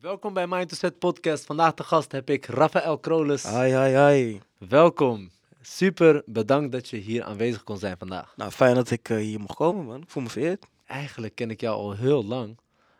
Welkom 0.00 0.32
bij 0.32 0.46
Mind 0.46 0.68
to 0.68 0.74
Set 0.76 0.98
podcast. 0.98 1.44
Vandaag 1.44 1.74
de 1.74 1.82
gast 1.82 2.12
heb 2.12 2.30
ik 2.30 2.46
Rafael 2.46 2.98
Kroles. 2.98 3.42
Hi, 3.42 3.76
hi, 3.76 3.96
hi. 3.96 4.40
Welkom. 4.68 5.30
Super 5.60 6.22
bedankt 6.26 6.72
dat 6.72 6.88
je 6.88 6.96
hier 6.96 7.24
aanwezig 7.24 7.64
kon 7.64 7.78
zijn 7.78 7.96
vandaag. 7.98 8.32
Nou, 8.36 8.50
fijn 8.50 8.74
dat 8.74 8.90
ik 8.90 9.08
eh, 9.08 9.16
hier 9.16 9.40
mocht 9.40 9.54
komen, 9.54 9.84
man. 9.84 10.02
Ik 10.02 10.10
voel 10.10 10.22
me 10.22 10.28
vereerd. 10.28 10.66
Eigenlijk 10.86 11.34
ken 11.34 11.50
ik 11.50 11.60
jou 11.60 11.76
al 11.76 11.92
heel 11.92 12.24
lang, 12.24 12.58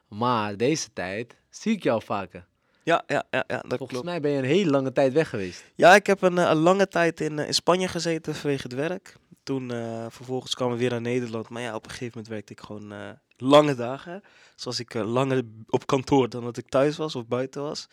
maar 0.08 0.56
deze 0.56 0.92
tijd 0.92 1.36
zie 1.50 1.72
ik 1.72 1.82
jou 1.82 2.02
vaker. 2.02 2.46
Ja, 2.82 3.02
ja, 3.06 3.24
ja, 3.30 3.44
ja 3.46 3.58
dat 3.58 3.68
Volgens 3.68 3.90
klopt. 3.90 4.04
mij 4.04 4.20
ben 4.20 4.30
je 4.30 4.38
een 4.38 4.44
hele 4.44 4.70
lange 4.70 4.92
tijd 4.92 5.12
weg 5.12 5.28
geweest. 5.28 5.64
Ja, 5.74 5.94
ik 5.94 6.06
heb 6.06 6.22
een, 6.22 6.38
eh, 6.38 6.50
een 6.50 6.56
lange 6.56 6.88
tijd 6.88 7.20
in, 7.20 7.38
eh, 7.38 7.46
in 7.46 7.54
Spanje 7.54 7.88
gezeten 7.88 8.34
vanwege 8.34 8.62
het 8.62 8.74
werk. 8.74 9.16
Toen 9.48 9.70
eh, 9.70 10.06
vervolgens 10.08 10.54
kwam 10.54 10.72
ik 10.72 10.78
weer 10.78 10.90
naar 10.90 11.00
Nederland. 11.00 11.48
Maar 11.48 11.62
ja, 11.62 11.74
op 11.74 11.84
een 11.84 11.90
gegeven 11.90 12.12
moment 12.14 12.28
werkte 12.28 12.52
ik 12.52 12.60
gewoon 12.60 12.92
eh, 12.92 13.10
lange 13.36 13.74
dagen. 13.74 14.22
Zoals 14.54 14.80
ik 14.80 14.94
eh, 14.94 15.12
langer 15.12 15.42
op 15.66 15.86
kantoor 15.86 16.28
dan 16.28 16.44
dat 16.44 16.56
ik 16.56 16.68
thuis 16.68 16.96
was 16.96 17.14
of 17.14 17.26
buiten 17.26 17.62
was. 17.62 17.88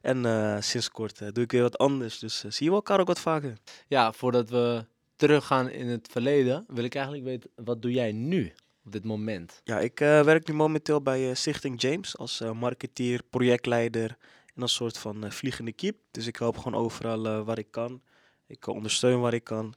En 0.00 0.62
sinds 0.62 0.90
kort 0.90 1.18
doe 1.34 1.44
ik 1.44 1.52
weer 1.52 1.62
wat 1.62 1.78
anders. 1.78 2.18
Dus 2.18 2.44
zien 2.48 2.68
we 2.68 2.74
elkaar 2.74 3.00
ook 3.00 3.06
wat 3.06 3.20
vaker. 3.20 3.58
Ja, 3.88 4.12
voordat 4.12 4.50
we 4.50 4.84
teruggaan 5.16 5.70
in 5.70 5.86
het 5.86 6.08
verleden, 6.10 6.64
wil 6.68 6.84
ik 6.84 6.94
eigenlijk 6.94 7.24
weten, 7.24 7.50
wat 7.54 7.82
doe 7.82 7.92
jij 7.92 8.12
nu 8.12 8.52
op 8.84 8.92
dit 8.92 9.04
moment? 9.04 9.60
Ja, 9.64 9.78
ik 9.78 9.98
werk 9.98 10.48
nu 10.48 10.54
momenteel 10.54 11.02
bij 11.02 11.34
Stichting 11.34 11.80
James 11.80 12.18
als 12.18 12.42
marketeer, 12.54 13.22
projectleider 13.30 14.16
en 14.54 14.62
een 14.62 14.68
soort 14.68 14.98
van 14.98 15.32
vliegende 15.32 15.72
kiep. 15.72 15.96
Dus 16.10 16.26
ik 16.26 16.36
help 16.36 16.56
gewoon 16.56 16.80
overal 16.80 17.44
waar 17.44 17.58
ik 17.58 17.70
kan. 17.70 18.02
Ik 18.46 18.66
ondersteun 18.66 19.20
waar 19.20 19.34
ik 19.34 19.44
kan. 19.44 19.74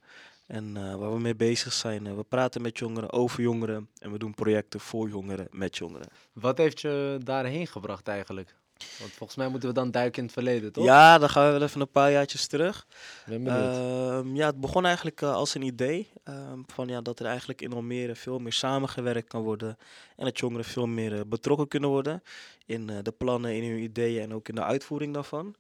En 0.50 0.78
eh, 0.78 0.96
waar 0.96 1.14
we 1.14 1.20
mee 1.20 1.36
bezig 1.36 1.74
zijn, 1.74 2.08
eh, 2.08 2.16
we 2.16 2.24
praten 2.24 2.62
met 2.62 2.78
jongeren 2.78 3.12
over 3.12 3.42
jongeren 3.42 3.90
en 3.98 4.12
we 4.12 4.18
doen 4.18 4.34
projecten 4.34 4.80
voor 4.80 5.10
jongeren 5.10 5.48
met 5.52 5.78
jongeren. 5.78 6.08
Wat 6.34 6.58
heeft 6.58 6.82
je 6.82 7.18
daarheen 7.24 7.68
gebracht 7.68 8.08
eigenlijk? 8.08 8.56
Want 9.00 9.12
volgens 9.12 9.38
mij 9.38 9.48
moeten 9.48 9.70
we 9.70 9.76
dan 9.76 9.92
duiken 9.92 10.18
in 10.18 10.24
het 10.24 10.34
verleden, 10.34 10.72
toch? 10.72 10.84
Ja, 10.84 11.18
dan 11.18 11.30
gaan 11.30 11.46
we 11.46 11.52
wel 11.52 11.62
even 11.62 11.82
een 11.82 11.92
paar 11.92 12.12
jaartjes 12.12 12.48
terug. 12.48 12.88
Ben 13.26 13.44
benieuwd. 13.44 13.76
Ehm, 13.76 14.36
ja, 14.36 14.46
het 14.46 14.60
begon 14.60 14.86
eigenlijk 14.86 15.22
eh, 15.22 15.34
als 15.34 15.56
een 15.56 15.62
idee 15.62 16.10
ehm, 16.24 16.60
van 16.66 16.88
ja, 16.88 17.02
dat 17.02 17.20
er 17.20 17.26
eigenlijk 17.26 17.62
in 17.62 17.74
Almere 17.74 18.16
veel 18.16 18.40
meer 18.40 18.54
samengewerkt 18.54 19.28
kan 19.28 19.42
worden 19.42 19.78
en 20.16 20.26
dat 20.26 20.40
jongeren 20.40 20.66
veel 20.66 20.88
meer 20.88 21.28
betrokken 21.28 21.68
kunnen 21.68 21.90
worden 21.90 22.24
in 22.66 22.86
de 22.86 23.14
plannen, 23.18 23.56
in 23.56 23.70
hun 23.70 23.80
ideeën 23.80 24.22
en 24.22 24.34
ook 24.34 24.48
in 24.48 24.56
de 24.56 24.64
uitvoering 24.64 25.14
daarvan. 25.14 25.56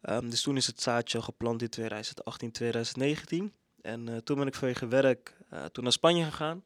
Ehm, 0.00 0.28
dus 0.28 0.42
toen 0.42 0.56
is 0.56 0.66
het 0.66 0.82
zaadje 0.82 1.22
geplant 1.22 1.62
in 1.62 1.68
2018, 1.68 2.50
2019 2.50 3.52
en 3.86 4.08
eh, 4.08 4.16
toen 4.16 4.38
ben 4.38 4.46
ik 4.46 4.54
vanwege 4.54 4.88
werk 4.88 5.36
eh, 5.48 5.64
toen 5.64 5.84
naar 5.84 5.92
Spanje 5.92 6.24
gegaan. 6.24 6.64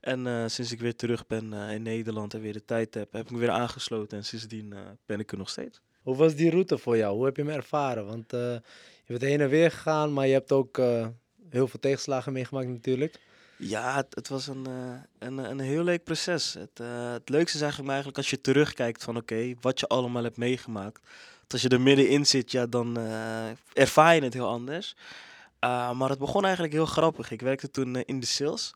En 0.00 0.26
eh, 0.26 0.44
sinds 0.46 0.72
ik 0.72 0.80
weer 0.80 0.96
terug 0.96 1.26
ben 1.26 1.52
in 1.52 1.82
Nederland 1.82 2.34
en 2.34 2.40
weer 2.40 2.52
de 2.52 2.64
tijd 2.64 2.94
heb, 2.94 3.12
heb 3.12 3.24
ik 3.24 3.30
me 3.30 3.38
weer 3.38 3.50
aangesloten 3.50 4.18
en 4.18 4.24
sindsdien 4.24 4.74
ben 5.06 5.18
ik 5.18 5.32
er 5.32 5.38
nog 5.38 5.48
steeds. 5.48 5.80
Hoe 6.02 6.16
was 6.16 6.34
die 6.34 6.50
route 6.50 6.78
voor 6.78 6.96
jou? 6.96 7.16
Hoe 7.16 7.24
heb 7.24 7.36
je 7.36 7.42
hem 7.42 7.50
ervaren? 7.50 8.06
Want 8.06 8.30
je 8.30 8.62
bent 9.06 9.20
heen 9.20 9.40
en 9.40 9.48
weer 9.48 9.70
gegaan, 9.70 10.12
maar 10.12 10.26
je 10.26 10.32
hebt 10.32 10.52
ook 10.52 10.76
heel 11.48 11.68
veel 11.68 11.80
tegenslagen 11.80 12.32
meegemaakt 12.32 12.68
natuurlijk. 12.68 13.18
Ja, 13.56 13.96
het, 13.96 14.14
het 14.14 14.28
was 14.28 14.46
een, 14.46 14.66
een, 15.18 15.38
een 15.38 15.60
heel 15.60 15.84
leuk 15.84 16.04
proces. 16.04 16.54
Het, 16.54 16.78
het 17.12 17.28
leukste 17.28 17.56
is 17.56 17.62
eigenlijk, 17.62 17.88
eigenlijk 17.88 18.18
als 18.18 18.30
je 18.30 18.40
terugkijkt 18.40 19.04
van 19.04 19.16
oké, 19.16 19.54
wat 19.60 19.80
je 19.80 19.86
allemaal 19.86 20.22
hebt 20.22 20.36
meegemaakt. 20.36 21.00
Want 21.38 21.52
als 21.52 21.62
je 21.62 21.68
er 21.68 21.80
middenin 21.80 22.26
zit, 22.26 22.50
ja, 22.50 22.66
dan 22.66 22.98
ervaar 23.72 24.14
je 24.14 24.22
het 24.22 24.34
heel 24.34 24.48
anders. 24.48 24.94
Ah, 25.60 25.98
maar 25.98 26.08
het 26.08 26.18
begon 26.18 26.44
eigenlijk 26.44 26.72
heel 26.72 26.86
grappig. 26.86 27.30
Ik 27.30 27.40
werkte 27.40 27.70
toen 27.70 27.96
eh, 27.96 28.02
in 28.06 28.20
de 28.20 28.26
sales. 28.26 28.74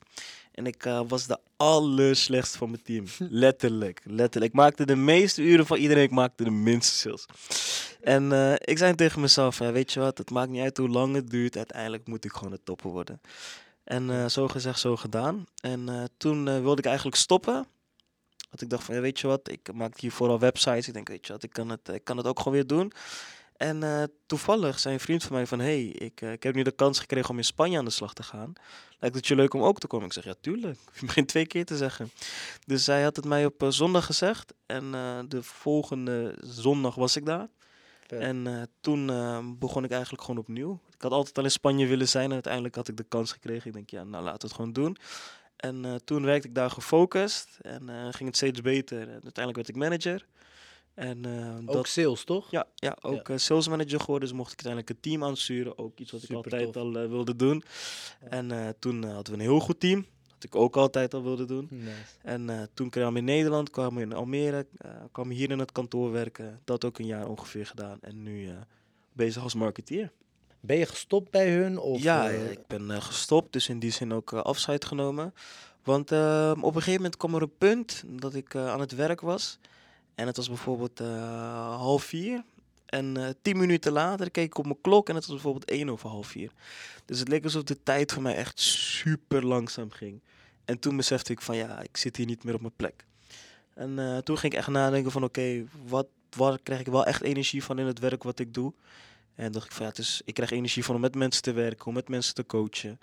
En 0.53 0.67
ik 0.67 0.85
eh, 0.85 1.01
was 1.09 1.27
de 1.27 1.39
allerslechtste 1.57 2.59
van 2.59 2.71
mijn 2.71 2.83
team. 2.83 3.05
letterlijk, 3.45 4.01
letterlijk. 4.05 4.53
Ik 4.53 4.59
maakte 4.59 4.87
de 4.87 4.97
meeste 4.97 5.43
uren 5.43 5.67
van 5.67 5.77
iedereen, 5.77 6.03
ik 6.03 6.11
maakte 6.11 6.45
de 6.45 6.51
minste 6.51 6.95
sales. 6.95 7.27
En 8.01 8.33
eh, 8.33 8.53
ik 8.59 8.79
zei 8.79 8.95
tegen 8.95 9.21
mezelf, 9.21 9.59
weet 9.59 9.93
je 9.93 10.01
wat, 10.01 10.19
het 10.19 10.31
maakt 10.31 10.51
niet 10.51 10.63
uit 10.63 10.77
hoe 10.77 10.89
lang 10.89 11.15
het 11.15 11.31
duurt. 11.31 11.57
Uiteindelijk 11.57 12.07
moet 12.07 12.25
ik 12.25 12.33
gewoon 12.33 12.53
de 12.53 12.63
topper 12.65 12.91
worden. 12.91 13.21
En 13.85 14.11
eh, 14.11 14.27
zo 14.27 14.49
gezegd, 14.49 14.79
zo 14.79 14.97
gedaan. 14.97 15.47
En 15.61 15.89
eh, 15.89 16.05
toen 16.17 16.49
eh, 16.49 16.61
wilde 16.61 16.79
ik 16.79 16.87
eigenlijk 16.87 17.17
stoppen. 17.17 17.67
Want 18.51 18.63
ik 18.63 18.71
dacht 18.71 18.85
van, 18.85 18.95
ja, 18.95 19.01
weet 19.01 19.21
je 19.21 19.27
wat, 19.27 19.51
ik 19.51 19.73
maak 19.73 19.99
hier 19.99 20.13
vooral 20.13 20.39
websites. 20.39 20.89
Ik 20.89 20.95
denk, 20.95 21.09
weet 21.09 21.27
je 21.27 21.33
wat, 21.33 21.43
ik 21.43 21.53
kan 21.53 21.69
het, 21.69 21.89
ik 21.89 22.05
kan 22.05 22.17
het 22.17 22.27
ook 22.27 22.39
gewoon 22.39 22.53
weer 22.53 22.67
doen. 22.67 22.93
En 23.57 23.83
eh, 23.83 24.03
toevallig 24.27 24.79
zei 24.79 24.95
een 24.95 25.01
vriend 25.01 25.23
van 25.23 25.33
mij 25.33 25.47
van, 25.47 25.59
hey, 25.59 25.85
ik, 25.85 26.21
eh, 26.21 26.33
ik 26.33 26.43
heb 26.43 26.55
nu 26.55 26.63
de 26.63 26.71
kans 26.71 26.99
gekregen 26.99 27.31
om 27.31 27.37
in 27.37 27.45
Spanje 27.45 27.79
aan 27.79 27.85
de 27.85 27.91
slag 27.91 28.15
te 28.15 28.23
gaan. 28.23 28.53
Lijkt 28.99 29.17
het 29.17 29.27
je 29.27 29.35
leuk 29.35 29.55
om 29.55 29.63
ook 29.63 29.79
te 29.79 29.87
komen? 29.87 30.07
Ik 30.07 30.13
zeg, 30.13 30.25
ja, 30.25 30.35
tuurlijk. 30.41 30.79
Je 31.01 31.07
begint 31.07 31.29
twee 31.29 31.47
keer 31.47 31.65
te 31.65 31.77
zeggen. 31.77 32.11
Dus 32.67 32.87
hij 32.87 33.03
had 33.03 33.17
het 33.17 33.25
mij 33.25 33.45
op 33.45 33.63
eh, 33.63 33.69
zondag 33.69 34.07
gezegd. 34.07 34.55
En 34.67 34.91
de 35.29 35.43
volgende 35.43 36.37
zondag 36.41 36.95
was 36.95 37.17
ik 37.17 37.27
daar. 37.27 37.49
En 38.07 38.69
toen 38.81 39.07
begon 39.59 39.85
ik 39.85 39.91
eigenlijk 39.91 40.23
gewoon 40.23 40.41
opnieuw. 40.41 40.81
Ik 40.95 41.03
had 41.03 41.13
altijd 41.13 41.39
al 41.39 41.45
in 41.45 41.51
Spanje 41.51 41.87
willen 41.87 42.09
zijn 42.09 42.25
en 42.25 42.33
uiteindelijk 42.33 42.75
had 42.75 42.89
ik 42.89 42.97
de 42.97 43.05
kans 43.09 43.33
gekregen. 43.33 43.67
Ik 43.67 43.73
denk, 43.73 43.91
ja, 43.91 44.05
nou 44.05 44.25
laten 44.25 44.41
we 44.41 44.47
het 44.47 44.55
gewoon 44.57 44.73
doen. 44.73 44.97
En 45.57 46.01
toen 46.05 46.25
werkte 46.25 46.49
ik 46.49 46.55
daar 46.55 46.71
gefocust 46.71 47.59
en 47.63 47.89
ging 48.15 48.29
het 48.29 48.37
steeds 48.37 48.61
beter. 48.61 49.01
En 49.01 49.23
uiteindelijk 49.23 49.57
werd 49.57 49.69
ik 49.69 49.77
manager. 49.77 50.27
En 50.95 51.25
eh, 51.25 51.57
Ook 51.57 51.73
dat, 51.73 51.89
sales, 51.89 52.25
toch? 52.25 52.51
ja, 52.51 52.67
ja, 52.75 52.97
ook 53.01 53.29
eh, 53.29 53.37
sales 53.37 53.69
manager 53.69 54.01
geworden. 54.01 54.29
Dus 54.29 54.37
mocht 54.37 54.53
ik 54.53 54.65
uiteindelijk 54.65 54.91
een 54.91 55.11
team 55.11 55.25
aansturen. 55.29 55.79
Ook 55.79 55.99
iets 55.99 56.13
wat 56.13 56.23
ik 56.23 56.33
altijd 56.33 56.73
tof. 56.73 56.83
al 56.83 56.99
eh, 56.99 57.09
wilde 57.09 57.37
doen. 57.37 57.63
Ja. 58.21 58.29
En 58.29 58.77
toen 58.79 59.05
hadden 59.05 59.35
we 59.35 59.41
een 59.41 59.51
heel 59.51 59.61
goed 59.61 59.81
team. 59.81 60.07
Wat 60.35 60.45
ik 60.45 60.55
ook 60.55 60.77
altijd 60.77 61.15
al 61.15 61.23
wilde 61.23 61.45
doen. 61.45 61.69
Nice. 61.71 61.91
En 62.23 62.71
toen 62.75 62.91
kwam 62.91 63.11
ik 63.11 63.17
in 63.17 63.25
Nederland, 63.25 63.71
kwam 63.71 63.97
ik 63.99 64.03
in 64.03 64.13
Almere, 64.13 64.67
kwam 65.13 65.31
hier 65.31 65.51
in 65.51 65.59
het 65.59 65.73
kantoor 65.73 66.13
werken. 66.13 66.61
Dat 66.65 66.85
ook 66.85 66.99
een 66.99 67.07
jaar 67.07 67.29
ongeveer 67.29 67.67
gedaan. 67.67 67.99
En 68.01 68.23
nu 68.23 68.51
bezig 69.13 69.43
als 69.43 69.55
marketeer. 69.55 70.13
Ben 70.61 70.77
je 70.77 70.87
gestopt 70.87 71.31
bij 71.31 71.51
hun? 71.51 71.79
Of, 71.79 72.03
ja, 72.03 72.29
ik 72.29 72.67
ben 72.67 73.03
gestopt, 73.03 73.53
dus 73.53 73.69
in 73.69 73.79
die 73.79 73.91
zin 73.91 74.13
ook 74.13 74.33
afscheid 74.33 74.85
genomen. 74.85 75.35
Want 75.85 76.13
eh, 76.13 76.53
op 76.61 76.75
een 76.75 76.83
gegeven 76.83 77.03
moment 77.03 77.17
kwam 77.17 77.35
er 77.35 77.43
een 77.43 77.57
punt 77.59 78.03
dat 78.07 78.35
ik 78.35 78.55
aan 78.55 78.81
het 78.81 78.95
werk 78.95 79.21
was. 79.21 79.59
En 80.15 80.27
het 80.27 80.37
was 80.37 80.49
bijvoorbeeld 80.49 81.01
eh, 81.01 81.77
half 81.77 82.05
vier. 82.05 82.43
En 82.87 83.17
eh, 83.17 83.29
tien 83.43 83.57
minuten 83.57 83.93
later 83.93 84.31
keek 84.31 84.45
ik 84.45 84.59
op 84.59 84.65
mijn 84.65 84.81
klok 84.81 85.09
en 85.09 85.15
het 85.15 85.25
was 85.25 85.35
bijvoorbeeld 85.35 85.71
één 85.71 85.89
over 85.89 86.09
half 86.09 86.27
vier. 86.27 86.51
Dus 87.05 87.19
het 87.19 87.29
leek 87.29 87.45
alsof 87.45 87.63
de 87.63 87.83
tijd 87.83 88.13
voor 88.13 88.23
mij 88.23 88.35
echt 88.35 88.61
super 88.61 89.47
langzaam 89.47 89.91
ging. 89.91 90.21
En 90.65 90.79
toen 90.79 90.97
besefte 90.97 91.33
ik 91.33 91.41
van 91.41 91.57
ja, 91.57 91.81
ik 91.81 91.97
zit 91.97 92.17
hier 92.17 92.27
niet 92.27 92.45
meer 92.45 92.55
op 92.55 92.61
mijn 92.61 92.77
plek. 92.77 93.05
En 93.75 93.99
eh, 93.99 94.19
toen 94.19 94.39
ging 94.39 94.53
ik 94.53 94.59
echt 94.59 94.69
nadenken 94.69 95.11
van 95.11 95.25
oké, 95.25 95.65
wat, 95.87 96.07
waar 96.37 96.59
krijg 96.63 96.81
ik 96.81 96.87
wel 96.87 97.07
echt 97.07 97.23
energie 97.23 97.65
van 97.65 97.79
in 97.79 97.87
het 97.87 97.99
werk 97.99 98.23
wat 98.23 98.39
ik 98.39 98.55
doe? 98.55 98.73
En 99.35 99.53
dacht 99.53 99.67
ik 99.67 99.73
van 99.73 99.83
ja, 99.83 99.89
het 99.89 99.99
is, 99.99 100.23
ik 100.25 100.35
krijg 100.35 100.51
energie 100.51 100.85
van 100.85 100.95
om 100.95 101.01
met 101.01 101.15
mensen 101.15 101.43
te 101.43 101.53
werken, 101.53 101.87
om 101.87 101.95
met 101.95 102.09
mensen 102.09 102.35
te 102.35 102.47
coachen. 102.47 102.99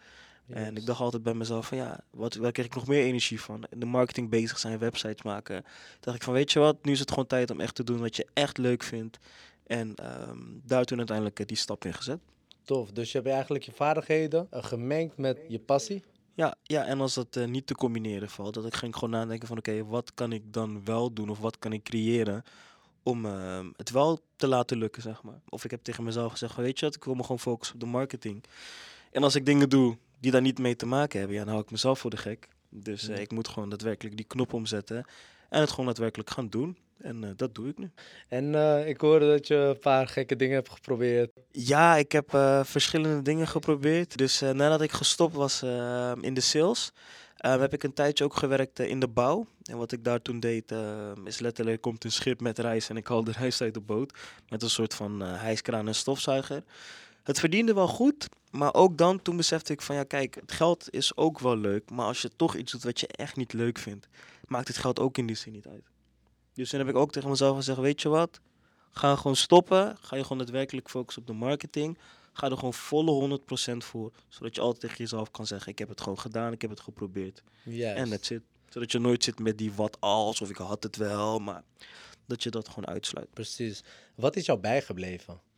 En 0.47 0.77
ik 0.77 0.85
dacht 0.85 0.99
altijd 0.99 1.23
bij 1.23 1.33
mezelf 1.33 1.67
van 1.67 1.77
ja, 1.77 1.99
wat, 2.09 2.35
waar 2.35 2.51
krijg 2.51 2.67
ik 2.67 2.75
nog 2.75 2.87
meer 2.87 3.03
energie 3.03 3.41
van? 3.41 3.63
In 3.69 3.79
de 3.79 3.85
marketing 3.85 4.29
bezig 4.29 4.59
zijn, 4.59 4.79
websites 4.79 5.23
maken. 5.23 5.65
dacht 5.99 6.17
ik 6.17 6.23
van 6.23 6.33
weet 6.33 6.51
je 6.51 6.59
wat, 6.59 6.85
nu 6.85 6.91
is 6.91 6.99
het 6.99 7.09
gewoon 7.09 7.27
tijd 7.27 7.51
om 7.51 7.59
echt 7.59 7.75
te 7.75 7.83
doen 7.83 7.99
wat 7.99 8.15
je 8.15 8.27
echt 8.33 8.57
leuk 8.57 8.83
vindt. 8.83 9.17
En 9.67 9.95
ehm, 9.95 10.39
daar 10.63 10.85
toen 10.85 10.97
uiteindelijk 10.97 11.39
eh, 11.39 11.45
die 11.45 11.57
stap 11.57 11.85
in 11.85 11.93
gezet. 11.93 12.19
Tof. 12.63 12.91
Dus 12.91 13.11
je 13.11 13.17
hebt 13.17 13.29
eigenlijk 13.29 13.63
je 13.63 13.71
vaardigheden 13.71 14.47
eh, 14.49 14.63
gemengd 14.63 15.17
met 15.17 15.39
je 15.47 15.59
passie. 15.59 16.03
Ja, 16.33 16.55
ja, 16.63 16.85
en 16.85 17.01
als 17.01 17.13
dat 17.13 17.35
eh, 17.35 17.45
niet 17.45 17.67
te 17.67 17.75
combineren 17.75 18.29
valt, 18.29 18.53
dat 18.53 18.65
ik 18.65 18.75
ging 18.75 18.93
gewoon 18.93 19.09
nadenken 19.09 19.47
van 19.47 19.57
oké, 19.57 19.85
wat 19.85 20.13
kan 20.13 20.31
ik 20.31 20.53
dan 20.53 20.85
wel 20.85 21.13
doen 21.13 21.29
of 21.29 21.39
wat 21.39 21.59
kan 21.59 21.73
ik 21.73 21.83
creëren 21.83 22.43
om 23.03 23.25
ehm, 23.25 23.69
het 23.75 23.91
wel 23.91 24.19
te 24.35 24.47
laten 24.47 24.77
lukken, 24.77 25.01
zeg 25.01 25.23
maar. 25.23 25.41
Of 25.49 25.63
ik 25.63 25.71
heb 25.71 25.83
tegen 25.83 26.03
mezelf 26.03 26.31
gezegd 26.31 26.55
weet 26.55 26.79
je 26.79 26.85
wat, 26.85 26.95
ik 26.95 27.03
wil 27.03 27.13
me 27.13 27.21
gewoon 27.21 27.39
focussen 27.39 27.75
op 27.75 27.81
de 27.81 27.87
marketing. 27.87 28.43
En 29.11 29.23
als 29.23 29.35
ik 29.35 29.45
dingen 29.45 29.69
doe 29.69 29.97
die 30.21 30.31
daar 30.31 30.41
niet 30.41 30.59
mee 30.59 30.75
te 30.75 30.85
maken 30.85 31.19
hebben, 31.19 31.37
ja, 31.37 31.43
dan 31.43 31.51
hou 31.53 31.65
ik 31.65 31.71
mezelf 31.71 31.99
voor 31.99 32.09
de 32.09 32.17
gek. 32.17 32.47
Dus 32.69 33.07
eh, 33.07 33.15
Ja. 33.15 33.21
ik 33.21 33.31
moet 33.31 33.47
gewoon 33.47 33.69
daadwerkelijk 33.69 34.17
die 34.17 34.25
knop 34.25 34.53
omzetten 34.53 35.05
en 35.49 35.59
het 35.59 35.69
gewoon 35.69 35.85
daadwerkelijk 35.85 36.29
gaan 36.29 36.49
doen. 36.49 36.77
En 36.97 37.23
eh, 37.23 37.29
dat 37.35 37.55
doe 37.55 37.67
ik 37.67 37.77
nu. 37.77 37.91
En 38.27 38.55
eh, 38.55 38.87
ik 38.87 39.01
hoorde 39.01 39.27
dat 39.29 39.47
je 39.47 39.55
een 39.55 39.79
paar 39.79 40.07
gekke 40.07 40.35
dingen 40.35 40.55
hebt 40.55 40.69
geprobeerd. 40.69 41.31
Ja, 41.51 41.95
ik 41.95 42.11
heb 42.11 42.29
verschillende 42.63 43.21
dingen 43.21 43.47
geprobeerd. 43.47 44.17
Dus 44.17 44.39
nadat 44.39 44.81
ik 44.81 44.91
gestopt 44.91 45.35
was 45.35 45.63
in 46.21 46.33
de 46.33 46.41
sales, 46.41 46.91
heb 47.37 47.73
ik 47.73 47.83
een 47.83 47.93
tijdje 47.93 48.23
ook 48.23 48.35
gewerkt 48.35 48.79
in 48.79 48.99
de 48.99 49.07
bouw. 49.07 49.45
En 49.63 49.77
wat 49.77 49.91
ik 49.91 50.03
daar 50.03 50.21
toen 50.21 50.39
deed, 50.39 50.73
is 51.25 51.39
letterlijk, 51.39 51.75
er 51.75 51.81
komt 51.81 52.03
een 52.03 52.11
schip 52.11 52.41
met 52.41 52.59
rijst 52.59 52.89
en 52.89 52.97
ik 52.97 53.07
haal 53.07 53.23
de 53.23 53.31
rijst 53.31 53.61
uit 53.61 53.73
de 53.73 53.79
boot. 53.79 54.13
Met 54.49 54.61
een 54.63 54.69
soort 54.69 54.93
van 54.93 55.21
hijskraan 55.21 55.87
en 55.87 55.95
stofzuiger. 55.95 56.63
Het 57.31 57.39
verdiende 57.39 57.73
wel 57.73 57.87
goed, 57.87 58.29
maar 58.49 58.73
ook 58.73 58.97
dan, 58.97 59.21
toen 59.21 59.37
besefte 59.37 59.73
ik 59.73 59.81
van 59.81 59.95
ja, 59.95 60.03
kijk, 60.03 60.35
het 60.35 60.51
geld 60.51 60.87
is 60.89 61.15
ook 61.15 61.39
wel 61.39 61.57
leuk. 61.57 61.89
Maar 61.89 62.05
als 62.05 62.21
je 62.21 62.29
toch 62.35 62.55
iets 62.55 62.71
doet 62.71 62.83
wat 62.83 62.99
je 62.99 63.07
echt 63.07 63.35
niet 63.35 63.53
leuk 63.53 63.77
vindt, 63.77 64.07
maakt 64.47 64.67
het 64.67 64.77
geld 64.77 64.99
ook 64.99 65.17
in 65.17 65.25
die 65.25 65.35
zin 65.35 65.53
niet 65.53 65.67
uit. 65.67 65.83
Dus 66.53 66.69
toen 66.69 66.79
heb 66.79 66.89
ik 66.89 66.95
ook 66.95 67.11
tegen 67.11 67.29
mezelf 67.29 67.55
gezegd, 67.55 67.79
weet 67.79 68.01
je 68.01 68.09
wat, 68.09 68.39
ga 68.91 69.15
gewoon 69.15 69.35
stoppen. 69.35 69.97
Ga 70.01 70.15
je 70.15 70.21
gewoon 70.21 70.37
daadwerkelijk 70.37 70.89
focussen 70.89 71.21
op 71.21 71.27
de 71.27 71.33
marketing. 71.33 71.97
Ga 72.33 72.49
er 72.49 72.55
gewoon 72.55 72.73
volle 72.73 73.39
100% 73.73 73.77
voor. 73.77 74.11
Zodat 74.27 74.55
je 74.55 74.61
altijd 74.61 74.81
tegen 74.81 74.97
jezelf 74.97 75.31
kan 75.31 75.47
zeggen, 75.47 75.71
ik 75.71 75.79
heb 75.79 75.89
het 75.89 76.01
gewoon 76.01 76.19
gedaan, 76.19 76.51
ik 76.51 76.61
heb 76.61 76.69
het 76.69 76.79
geprobeerd. 76.79 77.43
Juist. 77.63 77.97
En 77.97 78.09
that's 78.09 78.29
it. 78.29 78.41
Zodat 78.69 78.91
je 78.91 78.99
nooit 78.99 79.23
zit 79.23 79.39
met 79.39 79.57
die 79.57 79.71
wat 79.73 79.97
als, 79.99 80.41
of 80.41 80.49
ik 80.49 80.57
had 80.57 80.83
het 80.83 80.95
wel, 80.95 81.39
maar 81.39 81.63
dat 82.25 82.43
je 82.43 82.49
dat 82.49 82.67
gewoon 82.67 82.87
uitsluit. 82.87 83.33
Precies. 83.33 83.83
Wat 84.15 84.35
is 84.35 84.45
jou 84.45 84.59
bijgebleven? 84.59 85.49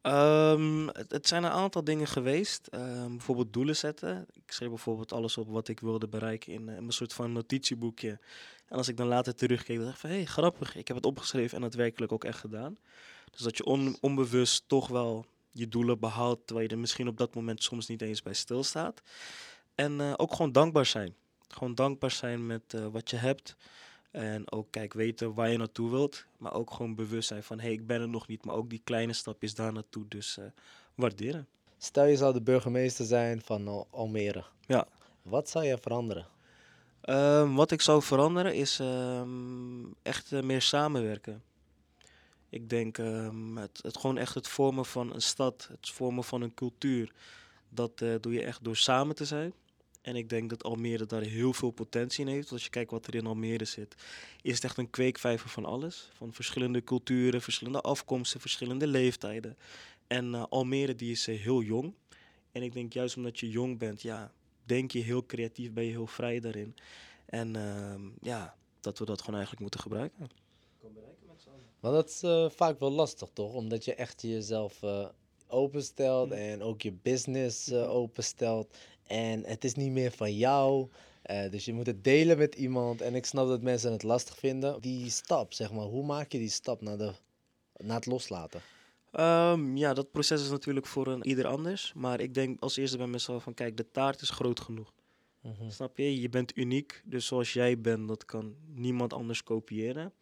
Ehm, 0.00 0.86
het, 1.08 1.28
zijn 1.28 1.44
een 1.44 1.50
aantal 1.50 1.84
dingen 1.84 2.06
geweest. 2.06 2.66
Ehm, 2.66 3.08
bijvoorbeeld 3.08 3.52
doelen 3.52 3.76
zetten. 3.76 4.26
Ik 4.34 4.52
schreef 4.52 4.68
bijvoorbeeld 4.68 5.12
alles 5.12 5.36
op 5.36 5.48
wat 5.48 5.68
ik 5.68 5.80
wilde 5.80 6.08
bereiken 6.08 6.52
in, 6.52 6.68
eh, 6.68 6.76
in 6.76 6.84
een 6.84 6.92
soort 6.92 7.12
van 7.12 7.32
notitieboekje. 7.32 8.18
En 8.66 8.76
als 8.76 8.88
ik 8.88 8.96
dan 8.96 9.06
later 9.06 9.34
terugkeek, 9.34 9.78
dacht 9.78 9.92
ik 9.92 9.98
van... 9.98 10.10
hé, 10.10 10.16
hey, 10.16 10.24
grappig, 10.24 10.76
ik 10.76 10.88
heb 10.88 10.96
het 10.96 11.06
opgeschreven 11.06 11.56
en 11.56 11.62
het 11.62 11.74
werkelijk 11.74 12.12
ook 12.12 12.24
echt 12.24 12.38
gedaan. 12.38 12.76
Dus 13.30 13.40
dat 13.40 13.56
je 13.56 13.64
on- 13.64 13.96
onbewust 14.00 14.64
toch 14.66 14.88
wel 14.88 15.26
je 15.50 15.68
doelen 15.68 15.98
behaalt... 15.98 16.46
terwijl 16.46 16.68
je 16.68 16.74
er 16.74 16.80
misschien 16.80 17.08
op 17.08 17.16
dat 17.16 17.34
moment 17.34 17.62
soms 17.62 17.86
niet 17.86 18.02
eens 18.02 18.22
bij 18.22 18.34
stilstaat. 18.34 19.02
En 19.74 20.00
eh, 20.00 20.12
ook 20.16 20.32
gewoon 20.34 20.52
dankbaar 20.52 20.86
zijn. 20.86 21.14
Gewoon 21.48 21.74
dankbaar 21.74 22.10
zijn 22.10 22.46
met 22.46 22.74
eh, 22.74 22.86
wat 22.86 23.10
je 23.10 23.16
hebt. 23.16 23.56
En 24.10 24.52
ook 24.52 24.70
kijk, 24.70 24.92
weten 24.92 25.34
waar 25.34 25.50
je 25.50 25.56
naartoe 25.56 25.90
wilt. 25.90 26.26
Maar 26.36 26.52
ook 26.54 26.70
gewoon 26.70 26.94
bewust 26.94 27.28
zijn 27.28 27.42
van... 27.42 27.58
hé, 27.58 27.64
hey, 27.64 27.72
ik 27.72 27.86
ben 27.86 28.00
er 28.00 28.08
nog 28.08 28.28
niet, 28.28 28.44
maar 28.44 28.54
ook 28.54 28.70
die 28.70 28.80
kleine 28.84 29.12
stapjes 29.12 29.54
daar 29.54 29.72
naartoe. 29.72 30.04
Dus 30.08 30.38
eh, 30.38 30.44
waarderen. 30.94 31.48
Stel 31.78 32.04
je 32.04 32.16
zou 32.16 32.32
de 32.32 32.42
burgemeester 32.42 33.04
zijn 33.04 33.42
van 33.42 33.68
Al- 33.68 33.86
Almere. 33.90 34.44
Ja. 34.66 34.86
Wat 35.22 35.48
zou 35.48 35.64
je 35.64 35.78
veranderen? 35.78 36.26
Ehm, 37.00 37.54
wat 37.54 37.70
ik 37.70 37.80
zou 37.80 38.02
veranderen 38.02 38.54
is 38.54 38.78
ehm, 38.80 39.84
echt 40.02 40.32
eh, 40.32 40.42
meer 40.42 40.62
samenwerken. 40.62 41.42
Ik 42.48 42.68
denk 42.68 42.98
ehm, 42.98 43.56
het, 43.56 43.80
het 43.82 43.98
gewoon 43.98 44.18
echt 44.18 44.34
het 44.34 44.48
vormen 44.48 44.84
van 44.84 45.14
een 45.14 45.22
stad, 45.22 45.68
het 45.70 45.90
vormen 45.90 46.24
van 46.24 46.42
een 46.42 46.54
cultuur. 46.54 47.12
Dat 47.68 48.00
eh, 48.00 48.14
doe 48.20 48.32
je 48.32 48.44
echt 48.44 48.64
door 48.64 48.76
samen 48.76 49.14
te 49.14 49.24
zijn. 49.24 49.52
En 50.00 50.16
ik 50.16 50.28
denk 50.28 50.50
dat 50.50 50.64
Almere 50.64 51.06
daar 51.06 51.22
heel 51.22 51.52
veel 51.52 51.70
potentie 51.70 52.24
in 52.24 52.30
heeft. 52.30 52.40
Want 52.40 52.52
Als 52.52 52.64
je 52.64 52.70
kijkt 52.70 52.90
wat 52.90 53.06
er 53.06 53.14
in 53.14 53.26
Almere 53.26 53.64
zit, 53.64 53.94
is 54.42 54.54
het 54.54 54.64
echt 54.64 54.78
een 54.78 54.90
kweekvijver 54.90 55.48
van 55.48 55.64
alles. 55.64 56.08
Van 56.12 56.32
verschillende 56.32 56.84
culturen, 56.84 57.42
verschillende 57.42 57.80
afkomsten, 57.80 58.40
verschillende 58.40 58.86
leeftijden. 58.86 59.56
En 60.06 60.34
eh, 60.34 60.44
Almere 60.48 60.94
die 60.94 61.10
is 61.10 61.26
eh, 61.28 61.40
heel 61.40 61.62
jong. 61.62 61.94
En 62.52 62.62
ik 62.62 62.72
denk 62.72 62.92
juist 62.92 63.16
omdat 63.16 63.38
je 63.38 63.50
jong 63.50 63.78
bent, 63.78 64.02
ja, 64.02 64.32
denk 64.64 64.90
je 64.90 64.98
heel 64.98 65.26
creatief, 65.26 65.72
ben 65.72 65.84
je 65.84 65.90
heel 65.90 66.06
vrij 66.06 66.40
daarin. 66.40 66.74
En 67.26 67.56
ehm, 67.56 68.02
ja, 68.20 68.56
dat 68.80 68.98
we 68.98 69.04
dat 69.04 69.18
gewoon 69.18 69.34
eigenlijk 69.34 69.60
moeten 69.62 69.80
gebruiken. 69.80 70.30
Want 71.80 71.94
dat 71.94 72.08
is 72.08 72.22
eh, 72.22 72.50
vaak 72.50 72.78
wel 72.78 72.90
lastig, 72.90 73.28
toch? 73.32 73.52
Omdat 73.54 73.84
je 73.84 73.94
echt 73.94 74.22
jezelf 74.22 74.82
eh, 74.82 75.08
openstelt 75.46 76.28
Mm. 76.28 76.32
en 76.32 76.62
ook 76.62 76.82
je 76.82 76.92
business 76.92 77.72
openstelt. 77.72 78.76
En 79.08 79.44
het 79.44 79.64
is 79.64 79.74
niet 79.74 79.92
meer 79.92 80.10
van 80.12 80.36
jou. 80.36 80.88
eh, 81.22 81.50
dus 81.50 81.64
je 81.64 81.72
moet 81.72 81.86
het 81.86 82.04
delen 82.04 82.38
met 82.38 82.54
iemand. 82.54 83.00
En 83.00 83.14
ik 83.14 83.24
snap 83.26 83.48
dat 83.48 83.62
mensen 83.62 83.92
het 83.92 84.02
lastig 84.02 84.36
vinden. 84.38 84.80
Die 84.80 85.10
stap, 85.10 85.52
zeg 85.52 85.72
maar. 85.72 85.84
Hoe 85.84 86.04
maak 86.04 86.32
je 86.32 86.38
die 86.38 86.48
stap 86.48 86.80
naar, 86.80 86.98
de, 86.98 87.12
naar 87.76 87.96
het 87.96 88.06
loslaten? 88.06 88.60
Ehm, 89.12 89.76
ja, 89.76 89.94
dat 89.94 90.10
proces 90.10 90.42
is 90.42 90.50
natuurlijk 90.50 90.86
voor 90.86 91.06
een 91.06 91.26
ieder 91.26 91.46
anders. 91.46 91.92
Maar 91.94 92.20
ik 92.20 92.34
denk 92.34 92.60
als 92.60 92.76
eerste 92.76 92.96
bij 92.96 93.06
mezelf 93.06 93.42
van 93.42 93.54
kijk, 93.54 93.76
de 93.76 93.90
taart 93.90 94.20
is 94.20 94.30
groot 94.30 94.60
genoeg. 94.60 94.92
Mhm. 95.42 95.70
Snap 95.70 95.96
je? 95.96 96.20
Je 96.20 96.28
bent 96.28 96.56
uniek. 96.56 97.02
Dus 97.04 97.26
zoals 97.26 97.52
jij 97.52 97.80
bent, 97.80 98.08
dat 98.08 98.24
kan 98.24 98.54
niemand 98.74 99.12
anders 99.12 99.42
kopiëren. 99.42 100.12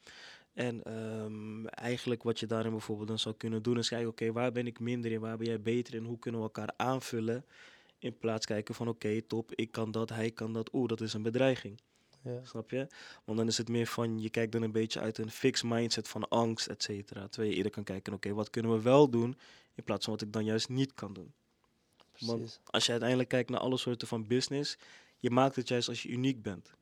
En 0.53 0.83
ehm, 0.85 1.67
eigenlijk 1.67 2.23
wat 2.23 2.41
je 2.41 2.47
daarin 2.47 2.71
bijvoorbeeld 2.71 3.09
dan 3.09 3.19
zou 3.19 3.35
kunnen 3.35 3.63
doen 3.63 3.79
is 3.79 3.89
kijken, 3.89 4.09
oké, 4.09 4.33
waar 4.33 4.53
ben 4.53 4.67
ik 4.67 4.81
minder 4.81 5.13
in, 5.13 5.21
waar 5.21 5.37
ben 5.37 5.47
jij 5.47 5.61
beter 5.61 5.95
in, 5.95 6.05
hoe 6.05 6.19
kunnen 6.19 6.41
we 6.41 6.47
elkaar 6.47 6.73
aanvullen? 6.77 7.45
In 8.07 8.19
plaats 8.19 8.47
kijken 8.47 8.75
van, 8.75 8.89
oké, 8.89 9.23
top, 9.23 9.55
ik 9.55 9.73
kan 9.73 9.91
dat, 9.91 10.09
hij 10.09 10.31
kan 10.31 10.53
dat, 10.53 10.73
oeh, 10.73 10.89
dat 10.89 11.01
is 11.01 11.13
een 11.13 11.23
bedreiging. 11.23 11.81
Ja. 12.23 12.41
Snap 12.45 12.71
je? 12.71 12.87
Want 13.25 13.39
dan 13.39 13.47
is 13.47 13.59
het 13.59 13.69
meer 13.69 13.87
van, 13.87 14.21
je 14.21 14.31
kijkt 14.31 14.53
dan 14.53 14.63
een 14.63 14.73
beetje 14.73 15.01
uit 15.01 15.19
een 15.19 15.31
fixed 15.31 15.71
mindset 15.71 16.09
van 16.09 16.29
angst, 16.29 16.67
et 16.67 16.83
cetera. 16.83 17.29
Terwijl 17.29 17.51
je 17.51 17.57
eerder 17.57 17.73
kan 17.73 17.85
kijken, 17.85 18.13
oké, 18.13 18.33
wat 18.33 18.51
kunnen 18.51 18.73
we 18.73 18.83
wel 18.83 19.11
doen, 19.11 19.37
in 19.75 19.85
plaats 19.85 20.05
van 20.05 20.13
wat 20.13 20.23
ik 20.23 20.33
dan 20.33 20.45
juist 20.45 20.69
niet 20.69 20.95
kan 20.95 21.13
doen. 21.13 21.33
Want 22.19 22.39
Precies. 22.39 22.61
als 22.65 22.85
je 22.85 22.91
uiteindelijk 22.91 23.29
kijkt 23.29 23.51
naar 23.51 23.61
alle 23.61 23.77
soorten 23.77 24.09
van 24.09 24.27
business, 24.27 24.77
je 25.19 25.31
maakt 25.31 25.57
het 25.57 25.69
juist 25.69 25.89
als 25.89 26.03
je 26.03 26.09
uniek 26.09 26.43
bent. 26.43 26.73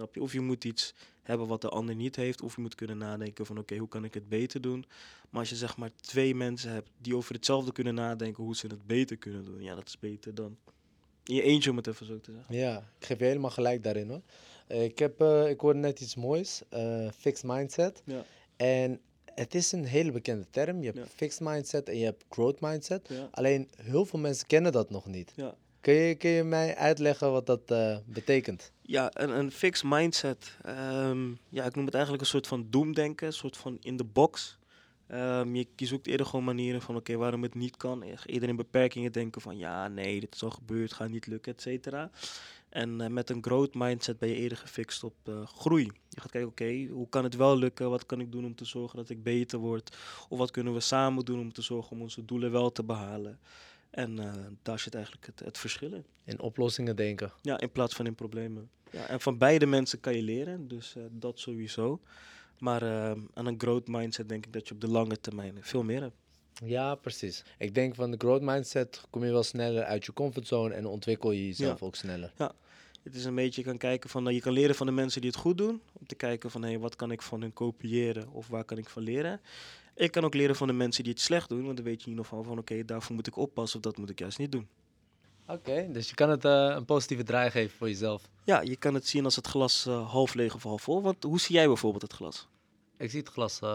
Snap 0.00 0.14
je? 0.14 0.22
Of 0.22 0.32
je 0.32 0.40
moet 0.40 0.64
iets 0.64 0.94
hebben 1.22 1.46
wat 1.46 1.60
de 1.60 1.68
ander 1.68 1.94
niet 1.94 2.16
heeft, 2.16 2.42
of 2.42 2.54
je 2.56 2.60
moet 2.62 2.74
kunnen 2.74 2.98
nadenken 2.98 3.46
van 3.46 3.58
oké, 3.58 3.76
hoe 3.76 3.88
kan 3.88 4.04
ik 4.04 4.14
het 4.14 4.28
beter 4.28 4.60
doen? 4.60 4.84
Maar 5.30 5.40
als 5.40 5.50
je 5.50 5.56
zeg 5.56 5.76
maar 5.76 5.90
twee 6.00 6.34
mensen 6.34 6.72
hebt 6.72 6.90
die 6.98 7.16
over 7.16 7.34
hetzelfde 7.34 7.72
kunnen 7.72 7.94
nadenken 7.94 8.44
hoe 8.44 8.56
ze 8.56 8.66
het 8.66 8.86
beter 8.86 9.16
kunnen 9.16 9.44
doen, 9.44 9.62
ja, 9.62 9.74
dat 9.74 9.86
is 9.88 9.98
beter 9.98 10.34
dan 10.34 10.56
in 11.24 11.34
je 11.34 11.42
eentje 11.42 11.70
om 11.70 11.76
het 11.76 11.86
even 11.86 12.06
zo 12.06 12.20
te 12.20 12.32
zeggen. 12.32 12.54
Ja, 12.56 12.78
ik 12.98 13.06
geef 13.06 13.18
je 13.18 13.24
helemaal 13.24 13.50
gelijk 13.50 13.82
daarin 13.82 14.08
hoor. 14.08 14.22
Ik, 14.82 14.98
heb, 14.98 15.20
eh, 15.20 15.48
ik 15.48 15.60
hoorde 15.60 15.78
net 15.78 16.00
iets 16.00 16.14
moois, 16.14 16.62
eh, 16.68 17.08
fixed 17.16 17.44
mindset. 17.50 18.02
Ja. 18.04 18.24
En 18.56 19.00
het 19.34 19.54
is 19.54 19.72
een 19.72 19.84
hele 19.84 20.12
bekende 20.12 20.46
term. 20.50 20.78
Je 20.78 20.84
hebt 20.86 20.98
Ja. 20.98 21.06
fixed 21.06 21.40
mindset 21.40 21.88
en 21.88 21.98
je 21.98 22.04
hebt 22.04 22.24
growth 22.28 22.60
mindset. 22.60 23.08
Ja. 23.08 23.28
Alleen 23.30 23.68
heel 23.76 24.04
veel 24.04 24.18
mensen 24.18 24.46
kennen 24.46 24.72
dat 24.72 24.90
nog 24.90 25.06
niet. 25.06 25.32
Ja. 25.36 25.54
Kun 25.80 25.94
je, 25.94 26.16
je 26.18 26.44
mij 26.44 26.76
uitleggen 26.76 27.32
wat 27.32 27.46
dat 27.46 27.70
eh, 27.70 27.96
betekent? 28.04 28.72
Ja, 28.82 29.10
een, 29.12 29.30
een 29.30 29.50
fixed 29.50 29.90
mindset. 29.90 30.56
ehm, 30.62 31.28
ja, 31.48 31.64
ik 31.64 31.74
noem 31.74 31.84
het 31.84 31.94
eigenlijk 31.94 32.22
een 32.24 32.30
soort 32.30 32.46
van 32.46 32.66
doemdenken, 32.70 33.26
een 33.26 33.32
soort 33.32 33.56
van 33.56 33.76
in 33.80 33.96
de 33.96 34.04
box. 34.04 34.58
Ehm, 35.06 35.54
je, 35.54 35.66
zoekt 35.76 36.06
eerder 36.06 36.26
gewoon 36.26 36.44
manieren 36.44 36.82
van, 36.82 36.96
oké, 36.96 37.16
waarom 37.16 37.42
het 37.42 37.54
niet 37.54 37.76
kan. 37.76 38.02
Eerder 38.02 38.48
in 38.48 38.56
beperkingen 38.56 39.12
denken 39.12 39.40
van, 39.40 39.58
ja, 39.58 39.88
nee, 39.88 40.20
dit 40.20 40.34
is 40.34 40.42
al 40.42 40.50
gebeurd, 40.50 40.92
gaat 40.92 41.08
niet 41.08 41.26
lukken, 41.26 41.52
et 41.52 41.60
cetera. 41.60 42.10
En 42.68 43.00
eh, 43.00 43.08
met 43.08 43.30
een 43.30 43.42
growth 43.44 43.74
mindset 43.74 44.18
ben 44.18 44.28
je 44.28 44.34
eerder 44.34 44.58
gefixt 44.58 45.04
op 45.04 45.14
eh, 45.24 45.46
groei. 45.46 45.84
Je 46.08 46.20
gaat 46.20 46.30
kijken, 46.30 46.50
oké, 46.50 46.86
hoe 46.92 47.08
kan 47.08 47.24
het 47.24 47.36
wel 47.36 47.58
lukken? 47.58 47.90
Wat 47.90 48.06
kan 48.06 48.20
ik 48.20 48.32
doen 48.32 48.44
om 48.44 48.54
te 48.54 48.64
zorgen 48.64 48.96
dat 48.96 49.08
ik 49.10 49.22
beter 49.22 49.58
word? 49.58 49.96
Of 50.28 50.38
wat 50.38 50.50
kunnen 50.50 50.72
we 50.72 50.80
samen 50.80 51.24
doen 51.24 51.40
om 51.40 51.52
te 51.52 51.62
zorgen 51.62 51.92
om 51.92 52.02
onze 52.02 52.24
doelen 52.24 52.50
wel 52.52 52.72
te 52.72 52.84
behalen? 52.84 53.38
En 53.90 54.18
eh, 54.18 54.32
daar 54.62 54.78
zit 54.78 54.94
eigenlijk 54.94 55.26
het, 55.26 55.40
het 55.40 55.58
verschil 55.58 55.92
in. 55.92 56.04
In 56.24 56.40
oplossingen 56.40 56.96
denken. 56.96 57.32
Ja, 57.42 57.60
in 57.60 57.70
plaats 57.72 57.94
van 57.94 58.06
in 58.06 58.14
problemen. 58.14 58.70
Ja, 58.90 59.06
en 59.06 59.20
van 59.20 59.38
beide 59.38 59.66
mensen 59.66 60.00
kan 60.00 60.14
je 60.16 60.22
leren, 60.22 60.68
dus 60.68 60.96
eh, 60.96 61.02
dat 61.10 61.38
sowieso. 61.38 62.00
Maar 62.58 62.82
eh, 62.82 63.10
aan 63.34 63.46
een 63.46 63.60
growth 63.60 63.88
mindset 63.88 64.28
denk 64.28 64.46
ik 64.46 64.52
dat 64.52 64.68
je 64.68 64.74
op 64.74 64.80
de 64.80 64.88
lange 64.88 65.20
termijn 65.20 65.56
veel 65.60 65.82
meer 65.82 66.00
hebt. 66.00 66.16
Ja, 66.64 66.94
precies. 66.94 67.44
Ik 67.58 67.74
denk 67.74 67.94
van 67.94 68.10
de 68.10 68.16
growth 68.16 68.42
mindset 68.42 69.00
kom 69.10 69.24
je 69.24 69.30
wel 69.30 69.42
sneller 69.42 69.84
uit 69.84 70.04
je 70.04 70.12
comfortzone 70.12 70.74
en 70.74 70.86
ontwikkel 70.86 71.30
je 71.30 71.46
jezelf 71.46 71.80
Ja. 71.80 71.86
ook 71.86 71.96
sneller. 71.96 72.32
Het 73.02 73.14
is 73.14 73.24
een 73.24 73.34
beetje, 73.34 73.60
je 73.60 73.66
kan 73.66 73.78
kijken 73.78 74.10
van, 74.10 74.28
eh, 74.28 74.34
je 74.34 74.40
kan 74.40 74.52
leren 74.52 74.74
van 74.74 74.86
de 74.86 74.92
mensen 74.92 75.20
die 75.20 75.30
het 75.30 75.38
goed 75.38 75.58
doen. 75.58 75.80
Om 75.92 76.06
te 76.06 76.14
kijken 76.14 76.50
van, 76.50 76.62
hé, 76.62 76.78
wat 76.78 76.96
kan 76.96 77.10
ik 77.10 77.22
van 77.22 77.40
hun 77.40 77.52
kopiëren 77.52 78.30
of 78.32 78.48
waar 78.48 78.64
kan 78.64 78.78
ik 78.78 78.88
van 78.88 79.02
leren. 79.02 79.40
Ik 80.00 80.10
kan 80.10 80.24
ook 80.24 80.34
leren 80.34 80.56
van 80.56 80.66
de 80.66 80.72
mensen 80.72 81.04
die 81.04 81.12
het 81.12 81.22
slecht 81.22 81.48
doen, 81.48 81.64
want 81.64 81.76
dan 81.76 81.84
weet 81.84 81.98
je 81.98 82.04
in 82.04 82.10
ieder 82.10 82.24
geval 82.24 82.42
van, 82.42 82.58
oké, 82.58 82.84
daarvoor 82.84 83.14
moet 83.14 83.26
ik 83.26 83.36
oppassen 83.36 83.78
of 83.78 83.84
dat 83.84 83.96
moet 83.96 84.10
ik 84.10 84.18
juist 84.18 84.38
niet 84.38 84.52
doen. 84.52 84.68
Oké, 85.46 85.88
dus 85.92 86.08
je 86.08 86.14
kan 86.14 86.30
het 86.30 86.44
eh, 86.44 86.72
een 86.76 86.84
positieve 86.84 87.22
draai 87.22 87.50
geven 87.50 87.76
voor 87.76 87.88
jezelf. 87.88 88.28
Ja, 88.44 88.60
je 88.60 88.76
kan 88.76 88.94
het 88.94 89.06
zien 89.06 89.24
als 89.24 89.36
het 89.36 89.46
glas 89.46 89.86
eh, 89.86 90.10
half 90.10 90.34
leeg 90.34 90.54
of 90.54 90.62
half 90.62 90.82
vol. 90.82 91.02
Want 91.02 91.22
hoe 91.22 91.40
zie 91.40 91.54
jij 91.54 91.66
bijvoorbeeld 91.66 92.02
het 92.02 92.12
glas? 92.12 92.48
Ik 92.96 93.10
zie 93.10 93.20
het 93.20 93.28
glas, 93.28 93.60
eh, 93.60 93.68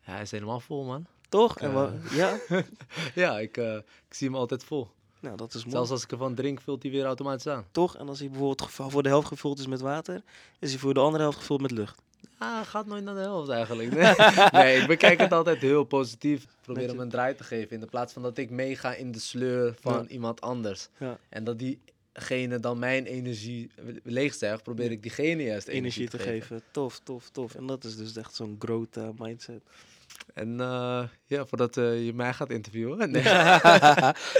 ja, 0.00 0.12
hij 0.12 0.22
is 0.22 0.30
helemaal 0.30 0.60
vol 0.60 0.84
man. 0.84 1.06
Toch? 1.28 1.58
En 1.58 2.02
ja? 2.10 2.38
ja, 3.14 3.38
ik, 3.38 3.56
ik 3.56 4.14
zie 4.14 4.28
hem 4.28 4.36
altijd 4.36 4.64
vol. 4.64 4.88
Nou, 5.20 5.36
dat 5.36 5.54
is 5.54 5.60
mooi. 5.62 5.70
Zelfs 5.70 5.90
als 5.90 6.02
ik 6.02 6.10
ervan 6.10 6.34
drink, 6.34 6.60
vult 6.60 6.82
hij 6.82 6.92
weer 6.92 7.04
automatisch 7.04 7.46
aan. 7.46 7.66
Toch? 7.70 7.96
En 7.96 8.08
als 8.08 8.18
hij 8.18 8.30
bijvoorbeeld 8.30 8.70
voor 8.70 9.02
de 9.02 9.08
helft 9.08 9.28
gevuld 9.28 9.58
is 9.58 9.66
met 9.66 9.80
water, 9.80 10.22
is 10.58 10.70
hij 10.70 10.78
voor 10.80 10.94
de 10.94 11.00
andere 11.00 11.22
helft 11.22 11.38
gevuld 11.38 11.60
met 11.60 11.70
lucht. 11.70 12.02
Ah, 12.38 12.66
gaat 12.66 12.86
nooit 12.86 13.04
naar 13.04 13.14
de 13.14 13.20
helft 13.20 13.50
eigenlijk. 13.50 13.92
Nee, 13.92 14.14
nee 14.62 14.80
ik 14.80 14.86
bekijk 14.86 15.20
het 15.20 15.32
altijd 15.32 15.58
heel 15.58 15.84
positief. 15.84 16.46
Probeer 16.62 16.88
hem 16.88 17.00
een 17.00 17.08
draai 17.08 17.34
te 17.34 17.44
geven 17.44 17.70
in 17.70 17.80
de 17.80 17.86
plaats 17.86 18.12
van 18.12 18.22
dat 18.22 18.38
ik 18.38 18.50
meega 18.50 18.94
in 18.94 19.12
de 19.12 19.18
sleur 19.18 19.74
van 19.80 19.92
Ja. 20.02 20.08
iemand 20.08 20.40
anders. 20.40 20.88
Ja. 20.98 21.18
En 21.28 21.44
dat 21.44 21.58
diegene 21.58 22.60
dan 22.60 22.78
mijn 22.78 23.04
energie 23.06 23.70
leegzuigt, 24.02 24.62
probeer 24.62 24.90
ik 24.90 25.02
diegene 25.02 25.42
juist 25.42 25.68
Energie 25.68 26.08
te 26.08 26.18
geven. 26.18 26.62
Tof, 26.70 26.98
tof, 26.98 27.30
tof. 27.30 27.54
En 27.54 27.66
dat 27.66 27.84
is 27.84 27.96
dus 27.96 28.16
echt 28.16 28.34
zo'n 28.34 28.56
growth 28.58 28.96
eh, 28.96 29.08
mindset. 29.16 29.62
En 30.34 30.60
eh, 30.60 31.02
ja, 31.26 31.46
voordat 31.46 31.76
eh, 31.76 32.04
je 32.06 32.12
mij 32.14 32.32
gaat 32.32 32.50
interviewen. 32.50 33.10
Nee. 33.10 33.22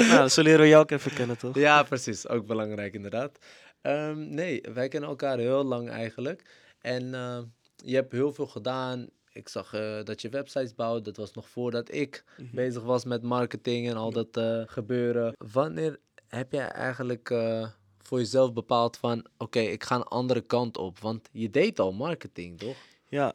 nou, 0.09 0.29
zo 0.29 0.43
leren 0.43 0.61
we 0.61 0.69
jou 0.69 0.83
ook 0.83 0.91
even 0.91 1.15
kennen, 1.15 1.39
toch? 1.39 1.55
ja, 1.55 1.83
precies. 1.83 2.29
Ook 2.29 2.47
belangrijk 2.47 2.95
inderdaad. 2.95 3.39
Ehm, 3.81 4.29
nee, 4.35 4.61
wij 4.75 4.89
kennen 4.89 5.09
elkaar 5.11 5.39
heel 5.39 5.65
lang 5.65 5.91
eigenlijk. 5.91 6.43
En 6.81 7.15
eh, 7.15 7.39
je 7.77 7.95
hebt 7.95 8.13
heel 8.13 8.33
veel 8.33 8.47
gedaan. 8.47 9.09
Ik 9.33 9.49
zag 9.49 9.73
eh, 9.75 10.03
dat 10.05 10.21
je 10.23 10.29
websites 10.29 10.75
bouwt. 10.75 11.05
Dat 11.05 11.17
was 11.17 11.33
nog 11.33 11.49
voordat 11.49 11.95
ik 11.95 12.25
Mhm. 12.37 12.55
bezig 12.55 12.83
was 12.83 13.05
met 13.05 13.23
marketing 13.23 13.89
en 13.89 13.97
al 13.97 14.11
dat 14.13 14.37
eh, 14.37 14.63
gebeuren. 14.67 15.33
Wanneer 15.53 15.99
heb 16.29 16.53
jij 16.53 16.69
eigenlijk 16.69 17.31
eh, 17.31 17.69
voor 17.99 18.19
jezelf 18.19 18.53
bepaald 18.53 18.97
van... 18.97 19.27
Oké, 19.39 19.59
ik 19.61 19.85
ga 19.85 19.95
een 19.97 20.03
andere 20.03 20.41
kant 20.41 20.77
op. 20.79 20.99
Want 20.99 21.29
je 21.33 21.51
deed 21.51 21.79
al 21.79 21.93
marketing, 21.93 22.59
toch? 22.59 22.77
Ja, 23.09 23.35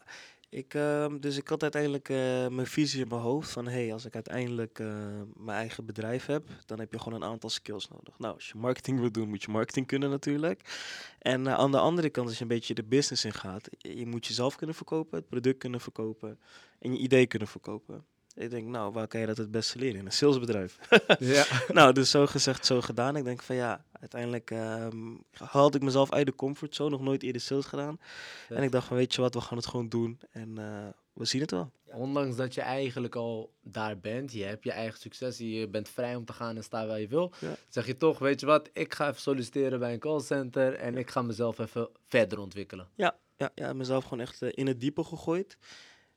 Ik, 0.51 0.73
ehm, 0.73 1.19
dus 1.19 1.37
ik 1.37 1.47
had 1.47 1.61
uiteindelijk 1.61 2.09
eh, 2.09 2.47
mijn 2.47 2.67
visie 2.67 3.01
in 3.01 3.07
mijn 3.07 3.21
hoofd 3.21 3.51
van 3.51 3.67
hey, 3.67 3.93
als 3.93 4.05
ik 4.05 4.13
uiteindelijk 4.13 4.79
eh, 4.79 5.21
mijn 5.35 5.57
eigen 5.57 5.85
bedrijf 5.85 6.25
heb, 6.25 6.47
dan 6.65 6.79
heb 6.79 6.91
je 6.91 6.99
gewoon 6.99 7.21
een 7.21 7.29
aantal 7.29 7.49
skills 7.49 7.87
nodig. 7.87 8.19
Nou, 8.19 8.33
als 8.33 8.47
je 8.47 8.57
marketing 8.57 8.99
wil 8.99 9.11
doen, 9.11 9.29
moet 9.29 9.43
je 9.43 9.51
marketing 9.51 9.87
kunnen 9.87 10.09
natuurlijk. 10.09 10.61
En 11.19 11.47
eh, 11.47 11.53
aan 11.53 11.71
de 11.71 11.79
andere 11.79 12.09
kant, 12.09 12.27
als 12.27 12.37
je 12.37 12.41
een 12.41 12.47
beetje 12.47 12.73
de 12.73 12.83
business 12.83 13.25
in 13.25 13.33
gaat, 13.33 13.69
je 13.77 14.05
moet 14.05 14.27
jezelf 14.27 14.55
kunnen 14.55 14.75
verkopen, 14.75 15.17
het 15.17 15.29
product 15.29 15.57
kunnen 15.57 15.81
verkopen 15.81 16.39
en 16.79 16.93
je 16.93 16.99
idee 16.99 17.27
kunnen 17.27 17.47
verkopen. 17.47 18.05
Ik 18.35 18.49
denk, 18.49 18.67
nou, 18.67 18.93
waar 18.93 19.07
kan 19.07 19.19
je 19.19 19.25
dat 19.25 19.37
het 19.37 19.51
beste 19.51 19.79
leren? 19.79 19.99
In 19.99 20.05
een 20.05 20.11
salesbedrijf. 20.11 20.77
Ja. 21.19 21.45
nou, 21.73 21.93
dus 21.93 22.09
zo 22.09 22.27
gezegd, 22.27 22.65
zo 22.65 22.81
gedaan. 22.81 23.15
Ik 23.15 23.23
denk 23.23 23.41
van 23.41 23.55
ja, 23.55 23.85
uiteindelijk 23.99 24.51
ehm, 24.51 25.15
haalde 25.31 25.77
ik 25.77 25.83
mezelf 25.83 26.11
uit 26.11 26.25
de 26.25 26.35
comfortzone. 26.35 26.89
Nog 26.89 27.01
nooit 27.01 27.23
eerder 27.23 27.41
sales 27.41 27.65
gedaan. 27.65 27.99
En 28.49 28.63
ik 28.63 28.71
dacht 28.71 28.87
van, 28.87 28.97
weet 28.97 29.13
je 29.15 29.21
wat, 29.21 29.33
we 29.33 29.41
gaan 29.41 29.57
het 29.57 29.67
gewoon 29.67 29.89
doen. 29.89 30.19
En 30.31 30.57
eh, 30.57 30.87
we 31.13 31.25
zien 31.25 31.41
het 31.41 31.51
wel. 31.51 31.71
Ondanks 31.85 32.35
dat 32.35 32.53
je 32.53 32.61
eigenlijk 32.61 33.15
al 33.15 33.53
daar 33.61 33.99
bent, 33.99 34.31
je 34.33 34.43
hebt 34.43 34.63
je 34.63 34.71
eigen 34.71 34.99
succes, 34.99 35.37
je 35.37 35.67
bent 35.67 35.89
vrij 35.89 36.15
om 36.15 36.25
te 36.25 36.33
gaan 36.33 36.55
en 36.55 36.63
staan 36.63 36.87
waar 36.87 36.99
je 36.99 37.07
wil, 37.07 37.33
Ja. 37.39 37.55
zeg 37.69 37.85
je 37.85 37.97
toch, 37.97 38.19
weet 38.19 38.39
je 38.39 38.45
wat, 38.45 38.69
ik 38.73 38.93
ga 38.93 39.07
even 39.09 39.21
solliciteren 39.21 39.79
bij 39.79 39.93
een 39.93 39.99
callcenter 39.99 40.73
en 40.73 40.97
ik 40.97 41.09
ga 41.09 41.21
mezelf 41.21 41.59
even 41.59 41.89
verder 42.07 42.39
ontwikkelen. 42.39 42.87
Ja, 42.95 43.15
ja, 43.37 43.51
ja 43.55 43.73
mezelf 43.73 44.03
gewoon 44.03 44.19
echt 44.19 44.41
eh, 44.41 44.49
in 44.53 44.67
het 44.67 44.79
diepe 44.79 45.03
gegooid. 45.03 45.57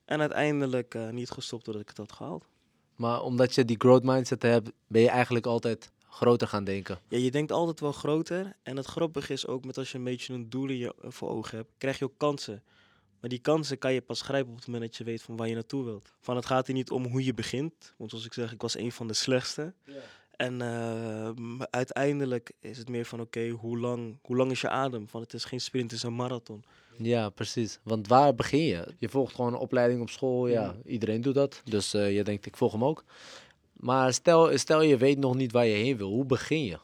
En 0.04 0.20
uiteindelijk 0.20 0.94
eh, 0.94 1.08
niet 1.08 1.30
gestopt 1.30 1.64
doordat 1.64 1.82
ik 1.82 1.88
het 1.88 1.98
had 1.98 2.12
gehaald. 2.12 2.46
Maar 2.96 3.22
omdat 3.22 3.54
je 3.54 3.64
die 3.64 3.80
growth 3.80 4.02
mindset 4.02 4.42
hebt, 4.42 4.70
ben 4.86 5.02
je 5.02 5.08
eigenlijk 5.08 5.46
altijd 5.46 5.92
groter 6.08 6.48
gaan 6.48 6.64
denken. 6.64 6.98
Ja, 7.08 7.18
je 7.18 7.30
denkt 7.30 7.52
altijd 7.52 7.80
wel 7.80 7.92
groter. 7.92 8.56
En 8.62 8.76
het 8.76 8.86
grappige 8.86 9.32
is 9.32 9.46
ook 9.46 9.64
met 9.64 9.78
als 9.78 9.92
je 9.92 9.98
een 9.98 10.04
beetje 10.04 10.34
een 10.34 10.50
doel 10.50 10.68
in 10.68 10.76
je, 10.76 10.94
eh, 11.02 11.10
voor 11.10 11.28
ogen 11.28 11.56
hebt, 11.56 11.70
krijg 11.78 11.98
je 11.98 12.04
ook 12.04 12.18
kansen. 12.18 12.62
Maar 13.20 13.30
die 13.30 13.42
kansen 13.42 13.78
kan 13.78 13.92
je 13.92 14.00
pas 14.00 14.20
grijpen 14.20 14.50
op 14.50 14.56
het 14.56 14.66
moment 14.66 14.84
dat 14.84 14.96
je 14.96 15.04
weet 15.04 15.22
van 15.22 15.36
waar 15.36 15.48
je 15.48 15.54
naartoe 15.54 15.84
wilt. 15.84 16.12
Van 16.20 16.36
het 16.36 16.46
gaat 16.46 16.68
er 16.68 16.74
niet 16.74 16.90
om 16.90 17.06
hoe 17.06 17.24
je 17.24 17.34
begint. 17.34 17.94
Want 17.96 18.10
zoals 18.10 18.24
ik 18.24 18.32
zeg, 18.32 18.52
ik 18.52 18.62
was 18.62 18.76
een 18.76 18.92
van 18.92 19.06
de 19.06 19.14
slechtste. 19.14 19.74
En 20.36 20.60
ehm, 20.62 21.62
uiteindelijk 21.70 22.52
is 22.60 22.78
het 22.78 22.88
meer 22.88 23.04
van 23.04 23.20
oké, 23.20 23.48
hoe, 23.48 23.78
lang, 23.78 24.18
hoe 24.22 24.36
lang 24.36 24.50
is 24.50 24.60
je 24.60 24.68
adem? 24.68 25.08
Van 25.08 25.20
het 25.20 25.34
is 25.34 25.44
geen 25.44 25.60
sprint, 25.60 25.90
het 25.90 26.00
is 26.00 26.06
een 26.06 26.14
marathon. 26.14 26.64
Ja, 26.98 27.28
precies. 27.30 27.78
Want 27.82 28.08
waar 28.08 28.34
begin 28.34 28.62
je? 28.64 28.94
Je 28.98 29.08
volgt 29.08 29.34
gewoon 29.34 29.52
een 29.52 29.58
opleiding 29.58 30.00
op 30.00 30.10
school. 30.10 30.46
Ja, 30.48 30.62
Ja. 30.62 30.76
iedereen 30.84 31.20
doet 31.20 31.34
dat. 31.34 31.60
Dus 31.64 31.94
eh, 31.94 32.14
je 32.16 32.24
denkt, 32.24 32.46
ik 32.46 32.56
volg 32.56 32.72
hem 32.72 32.84
ook. 32.84 33.04
Maar 33.72 34.12
stel, 34.12 34.58
stel 34.58 34.82
je 34.82 34.96
weet 34.96 35.18
nog 35.18 35.34
niet 35.34 35.52
waar 35.52 35.66
je 35.66 35.74
heen 35.74 35.96
wil. 35.96 36.08
Hoe 36.08 36.24
begin 36.24 36.64
je? 36.64 36.78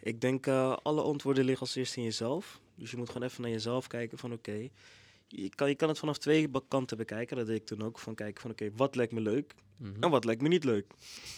Ik 0.00 0.20
denk 0.20 0.46
eh, 0.46 0.76
alle 0.82 1.02
antwoorden 1.02 1.44
liggen 1.44 1.66
als 1.66 1.74
eerste 1.76 1.98
in 1.98 2.04
jezelf. 2.04 2.60
Dus 2.74 2.90
je 2.90 2.96
moet 2.96 3.08
gewoon 3.10 3.28
even 3.28 3.42
naar 3.42 3.50
jezelf 3.50 3.86
kijken 3.86 4.18
van 4.18 4.32
oké. 4.32 4.68
je, 5.28 5.48
kan, 5.54 5.68
je 5.68 5.74
kan 5.74 5.88
het 5.88 5.98
vanaf 5.98 6.18
twee 6.18 6.48
kanten 6.68 6.96
bekijken. 6.96 7.36
Dat 7.36 7.46
deed 7.46 7.56
ik 7.56 7.66
toen 7.66 7.82
ook. 7.82 7.98
Van 7.98 8.14
kijken 8.14 8.40
van 8.40 8.50
oké, 8.50 8.70
wat 8.76 8.94
lijkt 8.94 9.12
me 9.12 9.20
leuk 9.20 9.54
en 10.00 10.10
wat 10.10 10.24
lijkt 10.24 10.42
me 10.42 10.48
niet 10.48 10.64
leuk. 10.64 10.86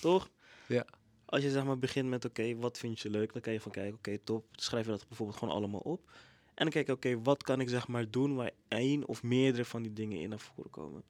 Toch? 0.01 0.31
Ja. 0.69 0.87
Als 1.25 1.43
je 1.43 1.51
zeg 1.51 1.65
maar 1.65 1.79
begint 1.79 2.09
met 2.09 2.25
oké, 2.25 2.57
wat 2.57 2.79
vind 2.79 3.01
je 3.01 3.11
leuk? 3.11 3.33
Dan 3.33 3.43
kan 3.43 3.53
je 3.53 3.61
van 3.61 3.71
kijken, 3.73 3.95
oké, 3.95 4.19
top. 4.19 4.45
Dan 4.51 4.65
schrijf 4.65 4.85
je 4.85 4.91
dat 4.91 5.07
bijvoorbeeld 5.09 5.39
gewoon 5.39 5.55
allemaal 5.55 5.81
op. 5.81 6.11
En 6.57 6.65
dan 6.65 6.71
kijk 6.71 6.89
oké, 6.89 7.23
wat 7.23 7.43
kan 7.43 7.61
ik 7.61 7.69
zeg 7.69 7.89
maar 7.89 8.11
doen 8.11 8.35
waar 8.35 8.51
één 8.69 9.07
of 9.07 9.23
meerdere 9.23 9.65
van 9.65 9.83
die 9.83 9.93
dingen 9.93 10.21
in 10.21 10.29
naar 10.29 10.39
voren 10.39 10.71
komen. 10.71 11.03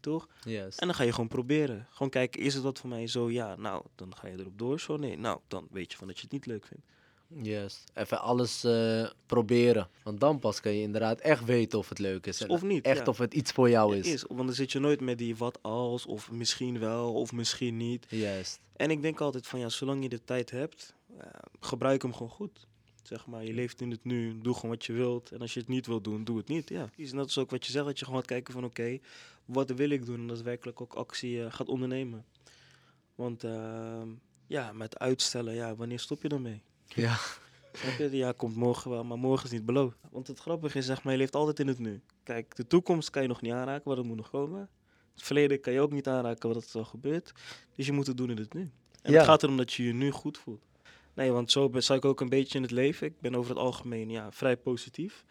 Toch? 0.00 0.28
Juist. 0.44 0.80
En 0.80 0.86
dan 0.86 0.96
ga 0.96 1.02
je 1.04 1.12
gewoon 1.12 1.28
proberen. 1.28 1.86
Gewoon 1.90 2.10
kijken, 2.10 2.40
is 2.40 2.54
het 2.54 2.62
wat 2.62 2.78
voor 2.78 2.88
mij? 2.88 3.06
Zo 3.06 3.30
ja, 3.30 3.56
nou, 3.56 3.84
dan 3.94 4.16
ga 4.16 4.28
je 4.28 4.38
erop 4.38 4.58
door. 4.58 4.80
Zo 4.80 4.96
nee, 4.96 5.18
nou, 5.18 5.40
dan 5.48 5.66
weet 5.70 5.92
je 5.92 5.98
van 5.98 6.06
dat 6.06 6.16
je 6.16 6.22
het 6.22 6.32
niet 6.32 6.46
leuk 6.46 6.66
vindt. 6.66 6.84
Juist. 7.42 7.84
Even 7.94 8.20
alles 8.20 8.64
eh, 8.64 9.10
proberen. 9.26 9.88
Want 10.02 10.20
dan 10.20 10.38
pas 10.38 10.60
kan 10.60 10.72
je 10.72 10.82
inderdaad 10.82 11.20
echt 11.20 11.44
weten 11.44 11.78
of 11.78 11.88
het 11.88 11.98
leuk 11.98 12.26
is. 12.26 12.40
en 12.40 12.48
Of 12.48 12.62
niet, 12.62 12.84
Echt 12.84 12.98
ja. 12.98 13.04
of 13.04 13.18
het 13.18 13.34
iets 13.34 13.52
voor 13.52 13.70
jou 13.70 13.96
is. 13.96 14.06
is, 14.06 14.22
want 14.22 14.46
dan 14.46 14.52
zit 14.52 14.72
je 14.72 14.78
nooit 14.78 15.00
met 15.00 15.18
die 15.18 15.36
wat 15.36 15.58
als, 15.62 16.06
of 16.06 16.30
misschien 16.30 16.78
wel, 16.78 17.14
of 17.14 17.32
misschien 17.32 17.76
niet. 17.76 18.06
Juist. 18.08 18.60
En 18.76 18.90
ik 18.90 19.02
denk 19.02 19.20
altijd 19.20 19.46
van 19.46 19.58
ja, 19.58 19.68
zolang 19.68 20.02
je 20.02 20.08
de 20.08 20.24
tijd 20.24 20.50
hebt, 20.50 20.94
eh, 21.18 21.26
gebruik 21.60 22.02
hem 22.02 22.12
gewoon 22.12 22.32
goed. 22.32 22.66
Zeg 23.06 23.26
maar, 23.26 23.44
je 23.44 23.52
leeft 23.54 23.80
in 23.80 23.90
het 23.90 24.04
nu, 24.04 24.38
doe 24.38 24.54
gewoon 24.54 24.70
wat 24.70 24.84
je 24.84 24.92
wilt. 24.92 25.30
En 25.32 25.40
als 25.40 25.54
je 25.54 25.60
het 25.60 25.68
niet 25.68 25.86
wilt 25.86 26.04
doen, 26.04 26.24
doe 26.24 26.36
het 26.36 26.48
niet. 26.48 26.68
Ja. 26.68 26.90
Is 26.96 27.12
net 27.12 27.22
als 27.22 27.38
ook 27.38 27.50
wat 27.50 27.66
je 27.66 27.72
zegt, 27.72 27.84
dat 27.86 27.98
je 27.98 28.04
gewoon 28.04 28.20
gaat 28.20 28.28
kijken 28.28 28.52
van 28.52 28.64
oké, 28.64 28.98
wat 29.44 29.70
wil 29.70 29.90
ik 29.90 30.06
doen? 30.06 30.20
En 30.20 30.26
daadwerkelijk 30.26 30.80
ook 30.80 30.94
actie 30.94 31.44
eh, 31.44 31.52
gaat 31.52 31.68
ondernemen. 31.68 32.24
Want 33.14 33.44
ehm, 33.44 34.08
ja, 34.46 34.72
met 34.72 34.98
uitstellen, 34.98 35.54
ja, 35.54 35.76
wanneer 35.76 35.98
stop 36.00 36.22
je 36.22 36.28
daarmee? 36.28 36.62
Ja. 36.86 37.16
Ja, 38.10 38.32
komt 38.32 38.56
morgen 38.56 38.90
wel, 38.90 39.04
maar 39.04 39.18
morgen 39.18 39.46
is 39.46 39.52
niet 39.52 39.66
beloofd. 39.66 39.96
Want 40.10 40.26
het 40.26 40.38
grappige 40.38 40.78
is, 40.78 40.86
zeg 40.86 41.02
maar, 41.02 41.12
je 41.12 41.18
leeft 41.18 41.34
altijd 41.34 41.60
in 41.60 41.68
het 41.68 41.78
nu. 41.78 42.00
Kijk, 42.22 42.56
de 42.56 42.66
toekomst 42.66 43.10
kan 43.10 43.22
je 43.22 43.28
nog 43.28 43.40
niet 43.40 43.52
aanraken, 43.52 43.88
wat 43.88 43.98
er 43.98 44.04
moet 44.04 44.16
nog 44.16 44.30
komen. 44.30 44.68
Het 45.14 45.22
verleden 45.22 45.60
kan 45.60 45.72
je 45.72 45.80
ook 45.80 45.92
niet 45.92 46.08
aanraken, 46.08 46.48
wat 46.54 46.72
er 46.72 46.78
al 46.78 46.84
gebeurt. 46.84 47.32
Dus 47.76 47.86
je 47.86 47.92
moet 47.92 48.06
het 48.06 48.16
doen 48.16 48.30
in 48.30 48.36
het 48.36 48.54
nu. 48.54 48.70
En 49.02 49.12
Ja. 49.12 49.16
het 49.18 49.26
gaat 49.26 49.42
erom 49.42 49.56
dat 49.56 49.72
je 49.72 49.84
je 49.84 49.92
nu 49.92 50.10
goed 50.10 50.38
voelt. 50.38 50.64
Nee, 51.14 51.30
want 51.32 51.50
zo 51.50 51.68
ben- 51.70 51.82
sta 51.82 51.94
ik 51.94 52.04
ook 52.04 52.20
een 52.20 52.28
beetje 52.28 52.56
in 52.56 52.62
het 52.62 52.70
leven. 52.72 53.06
Ik 53.06 53.20
ben 53.20 53.34
over 53.34 53.50
het 53.50 53.58
algemeen 53.58 54.10
ja, 54.10 54.32
vrij 54.32 54.56
positief. 54.56 55.24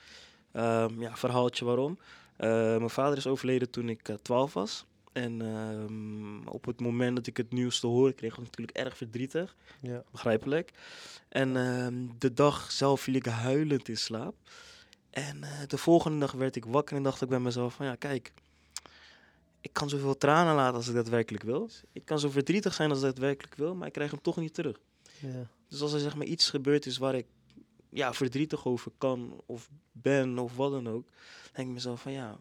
Ehm, 0.51 1.01
ja, 1.01 1.15
verhaaltje 1.15 1.65
waarom. 1.65 1.99
Eh, 2.37 2.49
mijn 2.49 2.89
vader 2.89 3.17
is 3.17 3.27
overleden 3.27 3.69
toen 3.69 3.89
ik 3.89 4.09
eh, 4.09 4.15
12 4.15 4.53
was. 4.53 4.85
En 5.11 5.41
ehm, 5.41 6.47
op 6.47 6.65
het 6.65 6.79
moment 6.79 7.15
dat 7.15 7.27
ik 7.27 7.37
het 7.37 7.51
nieuws 7.51 7.79
te 7.79 7.87
horen 7.87 8.15
kreeg, 8.15 8.35
was 8.35 8.45
ik 8.45 8.57
natuurlijk 8.57 8.77
erg 8.77 8.97
verdrietig 8.97 9.55
Ja. 9.81 10.03
begrijpelijk. 10.11 10.71
En 11.29 11.57
ehm, 11.57 11.93
de 12.17 12.33
dag 12.33 12.71
zelf 12.71 13.01
viel 13.01 13.13
ik 13.13 13.25
huilend 13.25 13.89
in 13.89 13.97
slaap. 13.97 14.35
En 15.09 15.43
eh, 15.43 15.49
de 15.67 15.77
volgende 15.77 16.19
dag 16.19 16.31
werd 16.31 16.55
ik 16.55 16.65
wakker 16.65 16.95
en 16.97 17.03
dacht 17.03 17.21
ik 17.21 17.29
bij 17.29 17.39
mezelf 17.39 17.73
van 17.73 17.85
ja, 17.85 17.95
kijk, 17.95 18.33
ik 19.61 19.73
kan 19.73 19.89
zoveel 19.89 20.17
tranen 20.17 20.55
laten 20.55 20.75
als 20.75 20.87
ik 20.87 20.95
dat 20.95 21.07
werkelijk 21.09 21.43
wil. 21.43 21.69
Ik 21.91 22.05
kan 22.05 22.19
zo 22.19 22.29
verdrietig 22.29 22.73
zijn 22.73 22.89
als 22.89 22.99
ik 22.99 23.05
dat 23.05 23.17
werkelijk 23.17 23.55
wil, 23.55 23.75
maar 23.75 23.87
ik 23.87 23.93
krijg 23.93 24.11
hem 24.11 24.21
toch 24.21 24.37
niet 24.37 24.53
terug. 24.53 24.79
Ja. 25.19 25.47
Dus 25.74 25.82
als 25.82 25.94
er 25.94 26.00
zeg 26.00 26.15
maar 26.15 26.25
iets 26.25 26.50
gebeurd 26.50 26.86
is 26.86 26.98
waar 26.98 27.15
ik 27.15 27.25
ja, 27.89 28.13
verdrietig 28.13 28.65
over 28.65 28.92
kan 28.98 29.42
of 29.46 29.70
ben 29.92 30.39
of 30.39 30.56
wat 30.56 30.72
dan 30.72 30.89
ook, 30.89 31.08
denk 31.53 31.68
ik 31.68 31.74
mezelf 31.74 32.01
van 32.01 32.12
ja, 32.12 32.39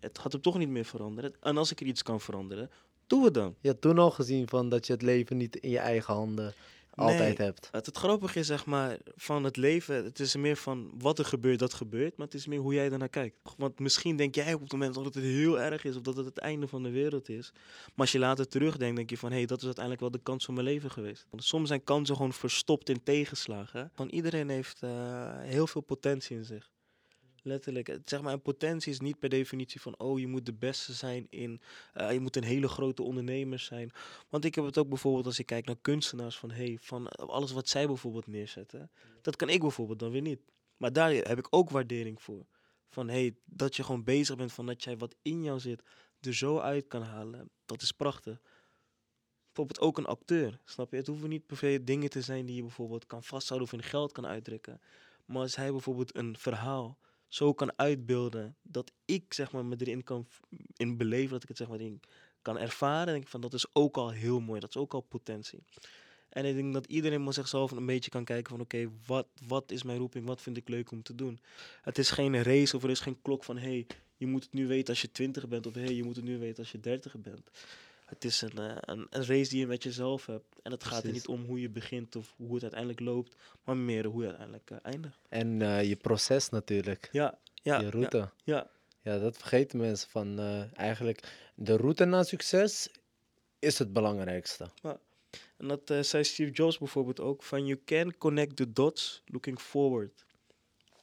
het 0.00 0.18
gaat 0.18 0.32
hem 0.32 0.40
toch 0.40 0.58
niet 0.58 0.68
meer 0.68 0.84
veranderen. 0.84 1.34
En 1.40 1.56
als 1.56 1.70
ik 1.70 1.80
er 1.80 1.86
iets 1.86 2.02
kan 2.02 2.20
veranderen, 2.20 2.70
doe 3.06 3.24
het 3.24 3.34
dan. 3.34 3.54
Je 3.60 3.78
toen 3.78 3.98
al 3.98 4.10
gezien 4.10 4.48
van 4.48 4.68
dat 4.68 4.86
je 4.86 4.92
het 4.92 5.02
leven 5.02 5.36
niet 5.36 5.56
in 5.56 5.70
je 5.70 5.78
eigen 5.78 6.14
handen 6.14 6.54
altijd 6.94 7.38
Nee. 7.38 7.46
hebt. 7.46 7.68
Het, 7.72 7.86
het 7.86 7.96
grappige 7.96 8.38
is, 8.38 8.46
zeg 8.46 8.66
maar, 8.66 8.98
van 9.14 9.44
het 9.44 9.56
leven, 9.56 10.04
het 10.04 10.20
is 10.20 10.36
meer 10.36 10.56
van 10.56 10.90
wat 10.98 11.18
er 11.18 11.24
gebeurt, 11.24 11.58
dat 11.58 11.74
gebeurt, 11.74 12.16
maar 12.16 12.26
het 12.26 12.34
is 12.34 12.46
meer 12.46 12.58
hoe 12.58 12.74
jij 12.74 12.90
ernaar 12.90 13.08
kijkt. 13.08 13.36
Want 13.56 13.78
misschien 13.78 14.16
denk 14.16 14.34
jij 14.34 14.54
op 14.54 14.60
het 14.60 14.72
moment 14.72 14.94
dat 14.94 15.04
het 15.04 15.14
heel 15.14 15.60
erg 15.60 15.84
is 15.84 15.96
of 15.96 16.02
dat 16.02 16.16
het 16.16 16.26
het 16.26 16.38
einde 16.38 16.68
van 16.68 16.82
de 16.82 16.90
wereld 16.90 17.28
is. 17.28 17.52
Maar 17.52 17.92
als 17.96 18.12
je 18.12 18.18
later 18.18 18.48
terugdenkt, 18.48 18.96
denk 18.96 19.10
je 19.10 19.18
van, 19.18 19.30
hé, 19.30 19.36
hey, 19.36 19.46
dat 19.46 19.58
is 19.58 19.64
uiteindelijk 19.64 20.02
wel 20.02 20.10
de 20.12 20.22
kans 20.22 20.44
van 20.44 20.54
mijn 20.54 20.66
leven 20.66 20.90
geweest. 20.90 21.26
Want 21.30 21.44
soms 21.44 21.68
zijn 21.68 21.84
kansen 21.84 22.16
gewoon 22.16 22.32
verstopt 22.32 22.88
in 22.88 23.02
tegenslagen. 23.02 23.92
Want 23.94 24.12
iedereen 24.12 24.48
heeft 24.48 24.82
eh, 24.82 24.90
heel 25.38 25.66
veel 25.66 25.80
potentie 25.80 26.36
in 26.36 26.44
zich. 26.44 26.70
Letterlijk. 27.42 27.86
Het- 27.86 28.08
Zeg 28.08 28.20
maar, 28.22 28.32
en 28.32 28.42
potentie 28.42 28.92
is 28.92 29.00
niet 29.00 29.18
per 29.18 29.28
definitie 29.28 29.80
van, 29.80 29.98
oh, 29.98 30.18
je 30.18 30.26
moet 30.26 30.46
de 30.46 30.52
beste 30.52 30.92
zijn 30.92 31.26
in, 31.30 31.60
eh, 31.92 32.12
je 32.12 32.20
moet 32.20 32.36
een 32.36 32.44
hele 32.44 32.68
grote 32.68 33.02
ondernemer 33.02 33.58
zijn. 33.58 33.90
Want 34.28 34.44
ik 34.44 34.54
heb 34.54 34.64
het 34.64 34.78
ook 34.78 34.88
bijvoorbeeld 34.88 35.26
als 35.26 35.38
ik 35.38 35.46
kijk 35.46 35.66
naar 35.66 35.76
kunstenaars 35.80 36.38
van 36.38 36.50
hey, 36.50 36.78
van 36.80 37.08
eh, 37.08 37.26
alles 37.28 37.52
wat 37.52 37.68
zij 37.68 37.86
bijvoorbeeld 37.86 38.26
neerzetten, 38.26 38.90
dat 39.20 39.36
kan 39.36 39.48
ik 39.48 39.60
bijvoorbeeld 39.60 39.98
dan 39.98 40.10
weer 40.10 40.20
niet. 40.22 40.40
Maar 40.76 40.92
daar 40.92 41.10
heb 41.12 41.38
ik 41.38 41.46
ook 41.50 41.70
waardering 41.70 42.22
voor. 42.22 42.46
Van 42.88 43.08
hey, 43.08 43.34
dat 43.44 43.76
je 43.76 43.84
gewoon 43.84 44.04
bezig 44.04 44.36
bent 44.36 44.52
van 44.52 44.66
dat 44.66 44.84
jij 44.84 44.96
wat 44.96 45.14
in 45.22 45.42
jou 45.42 45.60
zit 45.60 45.82
er 46.20 46.34
zo 46.34 46.58
uit 46.58 46.86
kan 46.88 47.02
halen. 47.02 47.50
Dat 47.64 47.82
is 47.82 47.92
prachtig. 47.92 48.40
Bijvoorbeeld 49.46 49.80
ook 49.80 49.98
een 49.98 50.06
acteur, 50.06 50.60
snap 50.64 50.90
je? 50.90 50.96
Het 50.96 51.06
hoeven 51.06 51.28
niet 51.28 51.46
per 51.46 51.56
se 51.56 51.84
dingen 51.84 52.10
te 52.10 52.20
zijn 52.22 52.46
die 52.46 52.56
je 52.56 52.62
bijvoorbeeld 52.62 53.06
kan 53.06 53.22
vasthouden 53.22 53.68
of 53.68 53.74
in 53.74 53.82
geld 53.82 54.12
kan 54.12 54.26
uitdrukken. 54.26 54.80
Maar 55.24 55.42
als 55.42 55.56
hij 55.56 55.70
bijvoorbeeld 55.70 56.16
een 56.16 56.36
verhaal 56.38 56.98
zo 57.34 57.54
kan 57.54 57.72
uitbeelden 57.76 58.56
dat 58.62 58.92
ik 59.04 59.34
zeg 59.34 59.52
maar 59.52 59.64
me 59.64 59.76
erin 59.78 60.04
kan 60.04 60.26
in 60.76 60.96
beleven, 60.96 61.30
dat 61.30 61.42
ik 61.42 61.48
het 61.48 61.56
zeg 61.56 61.68
maar 61.68 61.80
in 61.80 62.00
kan 62.42 62.58
ervaren, 62.58 63.06
denk 63.06 63.22
ik 63.22 63.30
van 63.30 63.40
dat 63.40 63.54
is 63.54 63.66
ook 63.72 63.96
al 63.96 64.10
heel 64.10 64.40
mooi. 64.40 64.60
Dat 64.60 64.68
is 64.68 64.76
ook 64.76 64.94
al 64.94 65.00
potentie. 65.00 65.62
En 66.28 66.44
ik 66.44 66.54
denk 66.54 66.72
dat 66.72 66.86
iedereen 66.86 67.22
maar 67.22 67.32
zichzelf 67.32 67.70
een 67.70 67.86
beetje 67.86 68.10
kan 68.10 68.24
kijken 68.24 68.50
van 68.50 68.60
oké, 68.60 68.90
wat, 69.06 69.26
wat 69.46 69.70
is 69.70 69.82
mijn 69.82 69.98
roeping? 69.98 70.26
Wat 70.26 70.42
vind 70.42 70.56
ik 70.56 70.68
leuk 70.68 70.90
om 70.90 71.02
te 71.02 71.14
doen? 71.14 71.40
Het 71.82 71.98
is 71.98 72.10
geen 72.10 72.42
race 72.42 72.76
of 72.76 72.82
er 72.82 72.90
is 72.90 73.00
geen 73.00 73.22
klok 73.22 73.44
van 73.44 73.58
hey, 73.58 73.86
je 74.16 74.26
moet 74.26 74.42
het 74.42 74.52
nu 74.52 74.66
weten 74.66 74.88
als 74.88 75.02
je 75.02 75.10
20 75.10 75.48
bent 75.48 75.66
of 75.66 75.74
hey, 75.74 75.94
je 75.94 76.04
moet 76.04 76.16
het 76.16 76.24
nu 76.24 76.38
weten 76.38 76.58
als 76.58 76.72
je 76.72 76.80
30 76.80 77.16
bent. 77.16 77.50
Het 78.12 78.24
is 78.24 78.42
een, 78.42 78.58
eh, 78.58 78.76
een, 78.80 79.06
een 79.10 79.24
race 79.24 79.50
die 79.50 79.58
je 79.58 79.66
met 79.66 79.82
jezelf 79.82 80.26
hebt. 80.26 80.60
En 80.62 80.70
het 80.70 80.84
gaat 80.84 81.04
er 81.04 81.12
niet 81.12 81.26
om 81.26 81.44
hoe 81.44 81.60
je 81.60 81.70
begint 81.70 82.16
of 82.16 82.34
hoe 82.36 82.54
het 82.54 82.62
uiteindelijk 82.62 83.00
loopt, 83.00 83.36
maar 83.64 83.76
meer 83.76 84.04
hoe 84.04 84.20
je 84.20 84.26
uiteindelijk 84.26 84.70
eh, 84.70 84.78
eindigt. 84.82 85.18
En 85.28 85.62
eh, 85.62 85.88
je 85.88 85.96
proces 85.96 86.48
natuurlijk. 86.48 87.08
Ja, 87.12 87.38
ja, 87.54 87.80
je 87.80 87.90
route. 87.90 88.18
Ja, 88.18 88.30
ja. 88.44 88.70
Ja, 89.02 89.18
dat 89.18 89.36
vergeten 89.36 89.78
mensen 89.78 90.10
van 90.10 90.38
eigenlijk 90.74 91.50
de 91.54 91.76
route 91.76 92.04
naar 92.04 92.24
succes 92.24 92.88
is 93.58 93.78
het 93.78 93.92
belangrijkste. 93.92 94.70
En 95.56 95.68
dat 95.68 96.06
zei 96.06 96.24
Steve 96.24 96.50
Jobs 96.50 96.78
bijvoorbeeld 96.78 97.20
ook 97.20 97.42
van 97.42 97.66
you 97.66 97.80
can 97.84 98.18
connect 98.18 98.56
the 98.56 98.72
dots 98.72 99.22
looking 99.26 99.60
forward. 99.60 100.24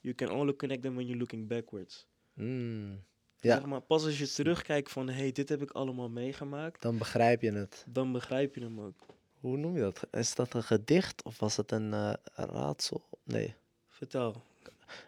You 0.01 0.15
can 0.15 0.29
only 0.31 0.55
connect 0.55 0.81
them 0.81 0.93
when 0.93 1.05
you're 1.05 1.19
looking 1.19 1.47
backwards. 1.47 2.07
Mm, 2.33 3.03
Ja. 3.41 3.55
Zeg 3.55 3.65
maar, 3.65 3.81
pas 3.81 4.05
als 4.05 4.19
je 4.19 4.27
terugkijkt 4.31 4.91
van, 4.91 5.07
hé, 5.09 5.13
hey, 5.13 5.31
dit 5.31 5.49
heb 5.49 5.61
ik 5.61 5.71
allemaal 5.71 6.09
meegemaakt, 6.09 6.81
Dan 6.81 6.97
begrijp 6.97 7.41
je 7.41 7.51
het. 7.51 7.85
dan 7.87 8.11
begrijp 8.11 8.55
je 8.55 8.61
hem 8.61 8.79
ook. 8.81 9.05
Hoe 9.39 9.57
noem 9.57 9.75
je 9.75 9.81
dat? 9.81 10.07
Is 10.11 10.35
dat 10.35 10.53
een 10.53 10.63
gedicht 10.63 11.23
of 11.23 11.39
was 11.39 11.57
het 11.57 11.71
een 11.71 11.93
eh, 11.93 12.13
raadsel? 12.33 13.07
Nee. 13.23 13.55
Vertel. 13.87 14.43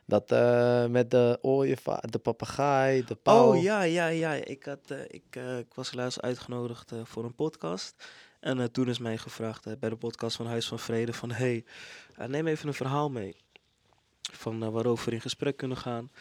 Dat 0.06 0.32
eh, 0.32 0.86
met 0.88 1.12
de 1.12 1.38
ooievaar, 1.42 2.10
de 2.10 2.20
papegaai, 2.20 3.04
de 3.06 3.16
pauw. 3.16 3.54
Oh 3.56 3.62
ja, 3.62 3.82
ja, 3.82 4.08
ja. 4.08 4.34
Ik, 4.34 4.64
had, 4.64 4.92
eh, 4.92 5.00
ik, 5.08 5.24
eh, 5.30 5.58
ik 5.58 5.74
was 5.74 5.90
helaas 5.90 6.22
uitgenodigd 6.22 6.92
eh, 6.92 7.00
voor 7.04 7.24
een 7.26 7.36
podcast. 7.36 8.08
En 8.40 8.60
eh, 8.60 8.66
toen 8.66 8.90
is 8.90 9.00
mij 9.00 9.18
gevraagd 9.18 9.80
bij 9.80 9.90
de 9.90 9.96
podcast 9.96 10.36
van 10.36 10.46
Huis 10.48 10.68
van 10.68 10.80
Vrede 10.80 11.14
van... 11.14 11.32
hey, 11.32 11.66
neem 12.28 12.48
even 12.48 12.68
een 12.68 12.74
verhaal 12.74 13.10
mee. 13.10 13.36
Van 14.32 14.72
waarover 14.72 15.10
we 15.10 15.16
in 15.16 15.22
gesprek 15.22 15.58
kunnen 15.58 15.78
gaan. 15.78 16.12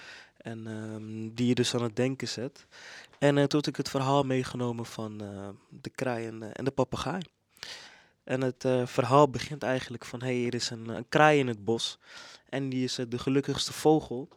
En 0.42 0.66
ehm, 0.66 1.34
die 1.34 1.46
je 1.46 1.54
dus 1.54 1.74
aan 1.74 1.82
het 1.82 1.96
denken 1.96 2.28
zet. 2.28 2.66
En 3.18 3.38
eh, 3.38 3.44
toen 3.44 3.58
had 3.58 3.66
ik 3.66 3.76
het 3.76 3.88
verhaal 3.88 4.22
meegenomen 4.22 4.86
van 4.86 5.20
eh, 5.20 5.48
de 5.68 5.90
kraai 5.90 6.26
en, 6.26 6.42
eh, 6.42 6.50
en 6.52 6.64
de 6.64 6.70
papegaai. 6.70 7.22
En 8.24 8.40
het 8.40 8.64
verhaal 8.84 9.30
begint 9.30 9.62
eigenlijk 9.62 10.04
van... 10.04 10.22
hey, 10.22 10.46
er 10.46 10.54
is 10.54 10.70
een, 10.70 10.88
een 10.88 11.08
kraai 11.08 11.38
in 11.38 11.46
het 11.46 11.64
bos. 11.64 11.98
En 12.48 12.68
die 12.68 12.84
is 12.84 12.94
de 13.08 13.18
gelukkigste 13.18 13.72
vogel. 13.72 14.28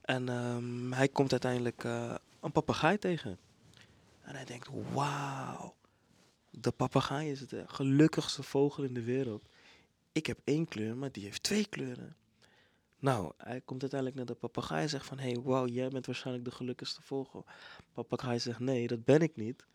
En 0.00 0.28
ehm, 0.28 0.92
hij 0.92 1.08
komt 1.08 1.30
uiteindelijk 1.30 1.84
een 2.40 2.52
papegaai 2.52 2.98
tegen. 2.98 3.38
En 4.22 4.34
hij 4.34 4.44
denkt, 4.44 4.68
wauw, 4.92 5.74
de 6.50 6.70
papegaai 6.70 7.30
is 7.30 7.48
de 7.48 7.64
gelukkigste 7.66 8.42
vogel 8.42 8.84
in 8.84 8.94
de 8.94 9.02
wereld. 9.02 9.48
Ik 10.12 10.26
heb 10.26 10.38
één 10.44 10.68
kleur, 10.68 10.96
maar 10.96 11.12
die 11.12 11.24
heeft 11.24 11.42
twee 11.42 11.66
kleuren. 11.66 12.16
Nou, 13.00 13.32
hij 13.36 13.60
komt 13.60 13.80
uiteindelijk 13.80 14.18
naar 14.18 14.28
de 14.28 14.40
papegaai 14.40 14.82
en 14.82 14.88
zegt 14.88 15.06
van, 15.06 15.18
hey, 15.18 15.40
wauw, 15.42 15.66
jij 15.66 15.88
bent 15.88 16.06
waarschijnlijk 16.06 16.44
de 16.44 16.50
gelukkigste 16.54 17.02
vogel. 17.02 17.44
Papegaai 17.92 18.38
zegt, 18.38 18.58
nee, 18.58 18.86
dat 18.86 19.04
ben 19.04 19.20
ik 19.20 19.36
niet. 19.36 19.66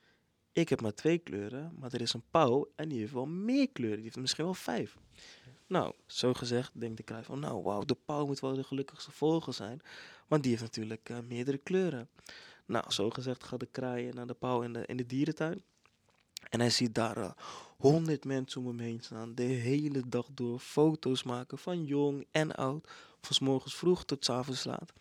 Ik 0.51 0.69
heb 0.69 0.81
maar 0.81 0.93
twee 0.93 1.17
kleuren, 1.17 1.73
maar 1.79 1.93
er 1.93 2.01
is 2.01 2.13
een 2.13 2.23
pauw 2.31 2.71
en 2.75 2.89
die 2.89 2.99
heeft 2.99 3.13
wel 3.13 3.25
meer 3.25 3.69
kleuren. 3.69 3.95
Die 3.95 4.05
heeft 4.05 4.17
misschien 4.17 4.45
wel 4.45 4.53
vijf. 4.53 4.97
Nou, 5.67 5.93
zo 6.05 6.33
gezegd 6.33 6.79
denkt 6.79 6.97
de 6.97 7.03
kraai 7.03 7.23
van, 7.23 7.39
nou, 7.39 7.63
wauw, 7.63 7.81
de 7.81 7.97
pauw 8.05 8.25
moet 8.25 8.39
wel 8.39 8.55
de 8.55 8.63
gelukkigste 8.63 9.11
vogel 9.11 9.53
zijn. 9.53 9.81
Want 10.27 10.41
die 10.43 10.51
heeft 10.51 10.63
natuurlijk 10.63 11.09
eh, 11.09 11.17
meerdere 11.27 11.57
kleuren. 11.57 12.09
Nou, 12.65 12.91
zo 12.91 13.09
gezegd 13.09 13.43
gaat 13.43 13.59
de 13.59 13.65
kraai 13.71 14.09
naar 14.09 14.27
de 14.27 14.33
pauw 14.33 14.61
in 14.61 14.73
de, 14.73 14.85
in 14.85 14.97
de 14.97 15.05
dierentuin. 15.05 15.63
En 16.49 16.59
hij 16.59 16.69
ziet 16.69 16.95
daar 16.95 17.17
eh, 17.17 17.31
honderd 17.77 18.25
mensen 18.25 18.61
om 18.61 18.67
hem 18.67 18.79
heen 18.79 19.01
staan. 19.01 19.35
De 19.35 19.43
hele 19.43 20.03
dag 20.07 20.27
door 20.33 20.59
foto's 20.59 21.23
maken 21.23 21.57
van 21.57 21.85
jong 21.85 22.25
en 22.31 22.55
oud. 22.55 22.89
Van 23.27 23.47
morgens 23.47 23.75
vroeg 23.75 24.05
tot 24.05 24.29
avonds 24.29 24.63
laat. 24.63 24.93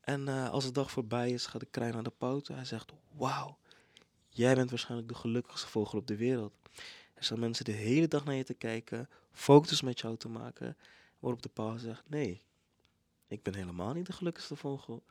En 0.00 0.28
eh, 0.28 0.50
als 0.50 0.64
de 0.64 0.72
dag 0.72 0.90
voorbij 0.90 1.30
is, 1.30 1.46
gaat 1.46 1.60
de 1.60 1.66
kraai 1.70 1.92
naar 1.92 2.02
de 2.02 2.12
toe. 2.18 2.56
Hij 2.56 2.64
zegt, 2.64 2.92
wauw, 3.16 3.58
jij 4.28 4.54
bent 4.54 4.70
waarschijnlijk 4.70 5.08
de 5.08 5.14
gelukkigste 5.14 5.66
vogel 5.66 5.98
op 5.98 6.06
de 6.06 6.16
wereld. 6.16 6.54
Er 7.14 7.24
staan 7.24 7.38
mensen 7.38 7.64
de 7.64 7.72
hele 7.72 8.08
dag 8.08 8.24
naar 8.24 8.34
je 8.34 8.44
te 8.44 8.54
kijken, 8.54 9.08
foto's 9.32 9.82
met 9.82 10.00
jou 10.00 10.16
te 10.16 10.28
maken. 10.28 10.76
Waarop 11.18 11.42
de 11.42 11.48
pauw 11.48 11.76
zegt, 11.76 12.08
nee, 12.08 12.42
ik 13.26 13.42
ben 13.42 13.54
helemaal 13.54 13.92
niet 13.92 14.06
de 14.06 14.12
gelukkigste 14.12 14.56
vogel. 14.56 15.02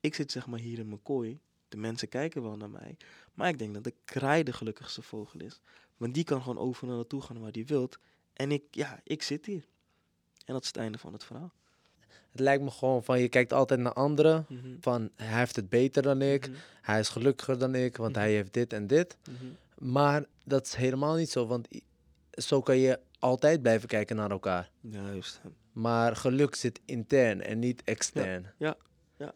Ik 0.00 0.14
zit 0.14 0.32
zeg 0.32 0.46
maar 0.46 0.58
hier 0.58 0.78
in 0.78 0.88
mijn 0.88 1.02
kooi. 1.02 1.40
De 1.68 1.76
mensen 1.76 2.08
kijken 2.08 2.42
wel 2.42 2.56
naar 2.56 2.70
mij. 2.70 2.96
Maar 3.34 3.48
ik 3.48 3.58
denk 3.58 3.74
dat 3.74 3.84
de 3.84 3.94
kraai 4.04 4.42
de 4.42 4.52
gelukkigste 4.52 5.02
vogel 5.02 5.40
is. 5.40 5.60
Want 5.96 6.14
die 6.14 6.24
kan 6.24 6.42
gewoon 6.42 6.58
overal 6.58 6.96
naartoe 6.96 7.22
gaan 7.22 7.40
waar 7.40 7.52
die 7.52 7.66
wilt. 7.66 7.98
En 8.32 8.52
ik, 8.52 8.62
ja, 8.70 9.00
ik 9.04 9.22
zit 9.22 9.46
hier. 9.46 9.66
En 10.44 10.52
dat 10.54 10.62
is 10.62 10.68
het 10.68 10.76
einde 10.76 10.98
van 10.98 11.12
het 11.12 11.24
verhaal. 11.24 11.52
Het 12.30 12.40
lijkt 12.40 12.62
me 12.62 12.70
gewoon 12.70 13.04
van, 13.04 13.20
je 13.20 13.28
kijkt 13.28 13.52
altijd 13.52 13.80
naar 13.80 13.92
anderen. 13.92 14.46
Van, 14.80 15.10
hij 15.16 15.38
heeft 15.38 15.56
het 15.56 15.68
beter 15.68 16.02
dan 16.02 16.22
ik. 16.22 16.48
Mhm, 16.48 16.56
Hij 16.82 16.98
is 17.00 17.08
gelukkiger 17.08 17.58
dan 17.58 17.74
ik, 17.74 17.96
want 17.96 18.10
Mhm. 18.12 18.20
hij 18.20 18.32
heeft 18.32 18.52
dit 18.52 18.72
en 18.72 18.86
dit. 18.86 19.16
mhm. 19.30 19.44
Maar 19.92 20.24
dat 20.44 20.66
is 20.66 20.74
helemaal 20.74 21.14
niet 21.14 21.30
zo, 21.30 21.46
want 21.46 21.68
zo 22.32 22.60
kan 22.60 22.76
je 22.76 22.98
altijd 23.18 23.62
blijven 23.62 23.88
kijken 23.88 24.16
naar 24.16 24.30
elkaar. 24.30 24.70
Juist. 24.80 25.40
Maar 25.72 26.16
geluk 26.16 26.54
zit 26.54 26.80
intern 26.84 27.42
en 27.42 27.58
niet 27.58 27.82
extern. 27.84 28.52
ja, 28.56 28.76
ja. 29.16 29.32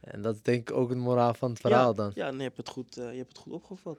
En 0.00 0.22
dat 0.22 0.34
is 0.34 0.42
denk 0.42 0.70
ik 0.70 0.76
ook 0.76 0.88
het 0.88 0.98
moraal 0.98 1.34
van 1.34 1.50
het 1.50 1.60
verhaal 1.60 1.94
dan. 1.94 2.10
Ja, 2.14 2.28
nee, 2.28 2.36
je 2.36 2.42
hebt 2.42 2.56
het 2.56 2.68
goed, 2.68 2.96
eh, 2.96 3.10
je 3.10 3.16
hebt 3.16 3.28
het 3.28 3.38
goed 3.38 3.52
opgevat. 3.52 3.98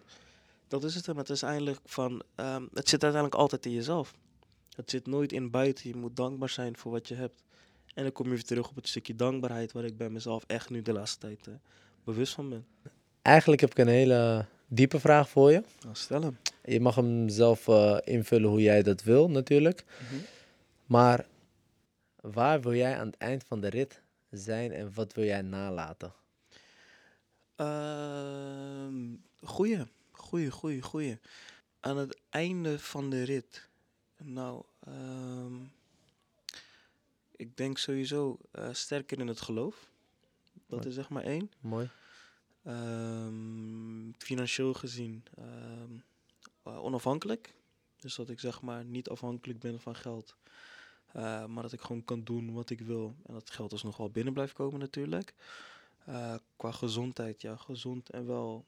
Dat 0.67 0.83
is 0.83 0.95
het. 0.95 1.07
Maar 1.07 1.15
het 1.15 1.29
is 1.29 1.41
eigenlijk 1.41 1.79
van, 1.85 2.23
ehm, 2.35 2.63
het 2.73 2.89
zit 2.89 3.03
uiteindelijk 3.03 3.41
altijd 3.41 3.65
in 3.65 3.71
jezelf. 3.71 4.13
Het 4.75 4.89
zit 4.89 5.07
nooit 5.07 5.31
in 5.31 5.49
buiten. 5.51 5.89
Je 5.89 5.95
moet 5.95 6.15
dankbaar 6.15 6.49
zijn 6.49 6.77
voor 6.77 6.91
wat 6.91 7.07
je 7.07 7.15
hebt. 7.15 7.43
En 7.99 8.05
dan 8.05 8.13
kom 8.13 8.25
je 8.25 8.31
weer 8.31 8.43
terug 8.43 8.69
op 8.69 8.75
het 8.75 8.87
stukje 8.87 9.15
dankbaarheid 9.15 9.71
waar 9.71 9.83
ik 9.83 9.97
bij 9.97 10.09
mezelf 10.09 10.43
echt 10.47 10.69
nu 10.69 10.81
de 10.81 10.93
laatste 10.93 11.19
tijd 11.19 11.47
eh, 11.47 11.53
bewust 12.03 12.33
van 12.33 12.49
ben. 12.49 12.65
Eigenlijk 13.21 13.61
heb 13.61 13.71
ik 13.71 13.77
een 13.77 13.87
hele 13.87 14.45
diepe 14.67 14.99
vraag 14.99 15.29
voor 15.29 15.51
je. 15.51 15.63
Nou, 15.81 15.95
stel 15.95 16.21
hem. 16.21 16.37
Je 16.63 16.79
mag 16.79 16.95
hem 16.95 17.29
zelf 17.29 17.67
eh, 17.67 17.97
invullen 18.03 18.49
hoe 18.49 18.61
jij 18.61 18.83
dat 18.83 19.03
wil, 19.03 19.29
natuurlijk. 19.29 19.83
Maar 20.85 21.25
waar 22.21 22.61
wil 22.61 22.73
jij 22.73 22.97
aan 22.97 23.07
het 23.07 23.17
eind 23.17 23.43
van 23.43 23.61
de 23.61 23.69
rit 23.69 24.01
zijn 24.29 24.71
en 24.71 24.93
wat 24.93 25.13
wil 25.13 25.25
jij 25.25 25.41
nalaten? 25.41 26.13
Ehm, 27.55 29.15
goeie, 29.43 29.85
goeie, 30.11 30.51
goeie, 30.51 30.81
goeie. 30.81 31.19
Aan 31.79 31.97
het 31.97 32.19
einde 32.29 32.79
van 32.79 33.09
de 33.09 33.23
rit. 33.23 33.67
Nou, 34.17 34.63
ehm, 34.79 35.53
ik 37.39 37.57
denk 37.57 37.77
sowieso 37.77 38.37
eh, 38.51 38.69
sterker 38.71 39.19
in 39.19 39.27
het 39.27 39.41
geloof. 39.41 39.89
Dat 40.53 40.77
Mooi. 40.79 40.87
is 40.87 40.93
zeg 40.93 41.09
maar 41.09 41.23
één. 41.23 41.51
Mooi. 41.59 41.89
Ehm, 42.63 44.11
financieel 44.17 44.73
gezien 44.73 45.23
ehm, 45.35 45.91
eh, 46.63 46.83
onafhankelijk. 46.83 47.55
Dus 47.99 48.15
dat 48.15 48.29
ik 48.29 48.39
zeg 48.39 48.61
maar 48.61 48.85
niet 48.85 49.09
afhankelijk 49.09 49.59
ben 49.59 49.79
van 49.79 49.95
geld. 49.95 50.35
Eh, 51.11 51.45
maar 51.45 51.63
dat 51.63 51.71
ik 51.71 51.81
gewoon 51.81 52.03
kan 52.03 52.23
doen 52.23 52.53
wat 52.53 52.69
ik 52.69 52.81
wil. 52.81 53.15
En 53.25 53.33
dat 53.33 53.49
geld 53.49 53.69
dus 53.69 53.83
nog 53.83 53.97
wel 53.97 54.09
binnen 54.09 54.33
blijft 54.33 54.53
komen 54.53 54.79
natuurlijk. 54.79 55.33
Qua 56.55 56.71
gezondheid, 56.71 57.41
ja, 57.41 57.55
gezond 57.55 58.09
en 58.09 58.27
wel. 58.27 58.65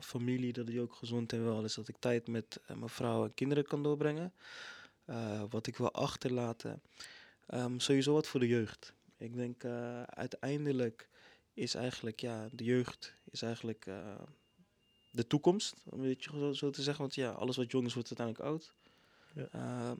Familie, 0.00 0.52
dat 0.52 0.66
die 0.66 0.80
ook 0.80 0.94
gezond 0.94 1.32
en 1.32 1.44
wel 1.44 1.64
is. 1.64 1.74
Dat 1.74 1.88
ik 1.88 1.96
tijd 1.98 2.28
met 2.28 2.60
mijn 2.66 2.88
vrouw 2.88 3.24
en 3.24 3.34
kinderen 3.34 3.64
kan 3.64 3.82
doorbrengen. 3.82 4.32
Wat 5.50 5.66
ik 5.66 5.76
wil 5.76 5.92
achterlaten. 5.92 6.82
Ehm, 7.46 7.78
sowieso 7.78 8.12
wat 8.12 8.26
voor 8.26 8.40
de 8.40 8.48
jeugd. 8.48 8.94
Ik 9.16 9.34
denk 9.34 9.64
eh, 9.64 10.02
uiteindelijk 10.02 11.08
is 11.54 11.74
eigenlijk, 11.74 12.20
ja, 12.20 12.48
de 12.52 12.64
jeugd 12.64 13.14
is 13.30 13.42
eigenlijk 13.42 13.86
eh, 13.86 14.14
de 15.10 15.26
toekomst, 15.26 15.74
om 15.84 16.00
een 16.00 16.06
beetje 16.06 16.30
zo, 16.30 16.52
zo 16.52 16.70
te 16.70 16.82
zeggen. 16.82 17.02
Want 17.02 17.14
ja, 17.14 17.30
alles 17.30 17.56
wat 17.56 17.70
jong 17.70 17.86
is, 17.86 17.94
wordt 17.94 18.18
uiteindelijk 18.18 18.48
oud. 18.48 18.74
Ja. 19.34 19.48
Eh, 19.52 19.92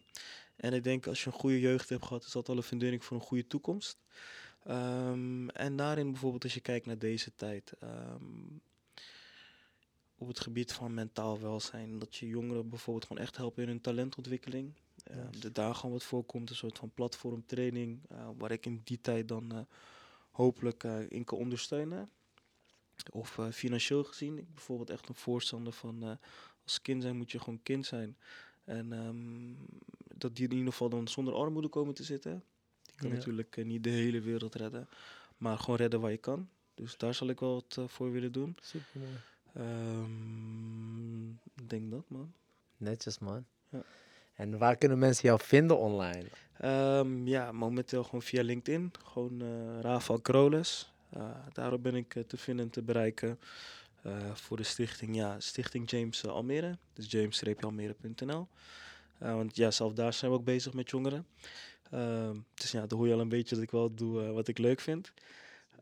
en 0.57 0.72
ik 0.72 0.85
denk, 0.85 1.07
als 1.07 1.24
je 1.24 1.26
een 1.26 1.38
goede 1.38 1.61
jeugd 1.61 1.88
hebt 1.88 2.07
gehad, 2.07 2.24
is 2.24 2.33
dat 2.33 2.48
al 2.48 2.57
een 2.57 2.62
fundering 2.62 3.04
voor 3.04 3.16
een 3.16 3.22
goede 3.22 3.46
toekomst. 3.46 3.98
Ehm, 4.62 5.48
en 5.48 5.76
daarin 5.76 6.11
bijvoorbeeld, 6.11 6.44
als 6.44 6.54
je 6.54 6.61
kijkt 6.61 6.87
naar 6.87 6.98
deze 6.98 7.35
tijd, 7.35 7.72
ehm, 7.80 8.57
op 10.16 10.28
het 10.28 10.40
gebied 10.40 10.72
van 10.72 10.94
mentaal 10.94 11.40
welzijn, 11.40 11.98
dat 11.98 12.16
je 12.16 12.26
jongeren 12.26 12.68
bijvoorbeeld 12.68 13.07
gewoon 13.07 13.22
echt 13.22 13.37
helpen 13.37 13.62
in 13.62 13.68
hun 13.68 13.80
talentontwikkeling. 13.80 14.72
Uh, 15.11 15.17
Juist. 15.17 15.43
de 15.43 15.53
daar 15.53 15.75
gewoon 15.75 15.93
wat 15.93 16.03
voorkomt, 16.05 16.51
een 16.51 16.57
soort 16.57 16.79
van 16.79 16.90
platformtraining, 16.95 18.01
eh, 18.09 18.29
waar 18.38 18.51
ik 18.51 18.67
in 18.67 18.81
die 18.85 19.01
tijd 19.01 19.29
dan 19.29 19.53
eh, 19.53 19.61
hopelijk 20.31 20.85
eh, 20.85 21.11
in 21.11 21.25
kan 21.25 21.38
ondersteunen. 21.38 22.11
Of 23.11 23.38
financieel 23.53 24.05
gezien, 24.05 24.38
ik 24.38 24.55
bijvoorbeeld 24.55 24.90
echt 24.90 25.09
een 25.09 25.14
voorstander 25.14 25.73
van 25.73 26.19
als 26.64 26.83
kind 26.83 27.03
zijn 27.03 27.17
moet 27.17 27.31
je 27.31 27.38
gewoon 27.38 27.62
kind 27.62 27.87
zijn. 27.87 28.17
En 28.64 28.93
ehm, 28.93 29.53
dat 30.19 30.37
die 30.37 30.45
in 30.49 30.53
ieder 30.57 30.73
geval 30.73 30.88
dan 30.88 31.09
zonder 31.09 31.35
armoede 31.35 31.69
komen 31.69 31.95
te 31.95 32.05
zitten. 32.05 32.45
Die 32.83 32.95
kan 32.97 33.09
Ja. 33.09 33.14
natuurlijk 33.14 33.64
niet 33.64 33.85
de 33.85 33.90
hele 33.90 34.21
wereld 34.21 34.55
redden, 34.55 34.88
maar 35.37 35.59
gewoon 35.59 35.77
redden 35.77 36.01
waar 36.01 36.11
je 36.11 36.17
kan. 36.17 36.49
Dus 36.75 36.97
daar 36.97 37.14
zal 37.14 37.29
ik 37.29 37.40
wel 37.40 37.55
wat 37.55 37.90
voor 37.90 38.11
willen 38.12 38.33
doen. 38.33 38.57
Supermooi. 38.61 39.12
Ehm, 39.55 41.29
ik 41.31 41.69
denk 41.69 41.90
dat, 41.90 42.09
man. 42.09 42.33
Netjes 42.77 43.19
man. 43.19 43.47
Ja. 43.69 43.83
En 44.35 44.59
waar 44.59 44.77
kunnen 44.77 44.99
mensen 44.99 45.29
jou 45.29 45.40
vinden 45.42 45.79
online? 45.79 46.27
Ehm, 46.59 47.27
ja, 47.27 47.53
momenteel 47.53 48.05
gewoon 48.05 48.23
via 48.23 48.42
LinkedIn. 48.42 48.90
Gewoon 49.05 49.42
eh 49.42 49.81
Rafael 49.81 50.20
Kroles. 50.20 50.92
Eh, 51.11 51.31
daarop 51.53 51.83
ben 51.83 51.94
ik 51.94 52.14
eh, 52.14 52.23
te 52.23 52.37
vinden 52.37 52.64
en 52.64 52.70
te 52.70 52.83
bereiken. 52.83 53.38
voor 54.35 54.57
de 54.57 54.62
stichting, 54.62 55.16
ja, 55.16 55.40
Stichting 55.40 55.90
James 55.90 56.27
Almere. 56.27 56.79
Dus 56.92 57.11
james-almere.nl. 57.11 58.49
Want 59.18 59.57
ja, 59.57 59.70
zelf 59.70 59.92
daar 59.92 60.12
zijn 60.12 60.31
we 60.31 60.37
ook 60.37 60.44
bezig 60.44 60.73
met 60.73 60.90
jongeren. 60.90 61.27
Ehm, 61.90 62.37
dus 62.55 62.70
ja, 62.70 62.87
dan 62.87 62.99
hoor 62.99 63.07
je 63.07 63.14
al 63.14 63.20
een 63.20 63.29
beetje 63.29 63.55
dat 63.55 63.64
ik 63.64 63.70
wel 63.70 63.94
doe 63.94 64.33
wat 64.33 64.49
ik 64.49 64.59
leuk 64.59 64.81
vind. 64.81 65.12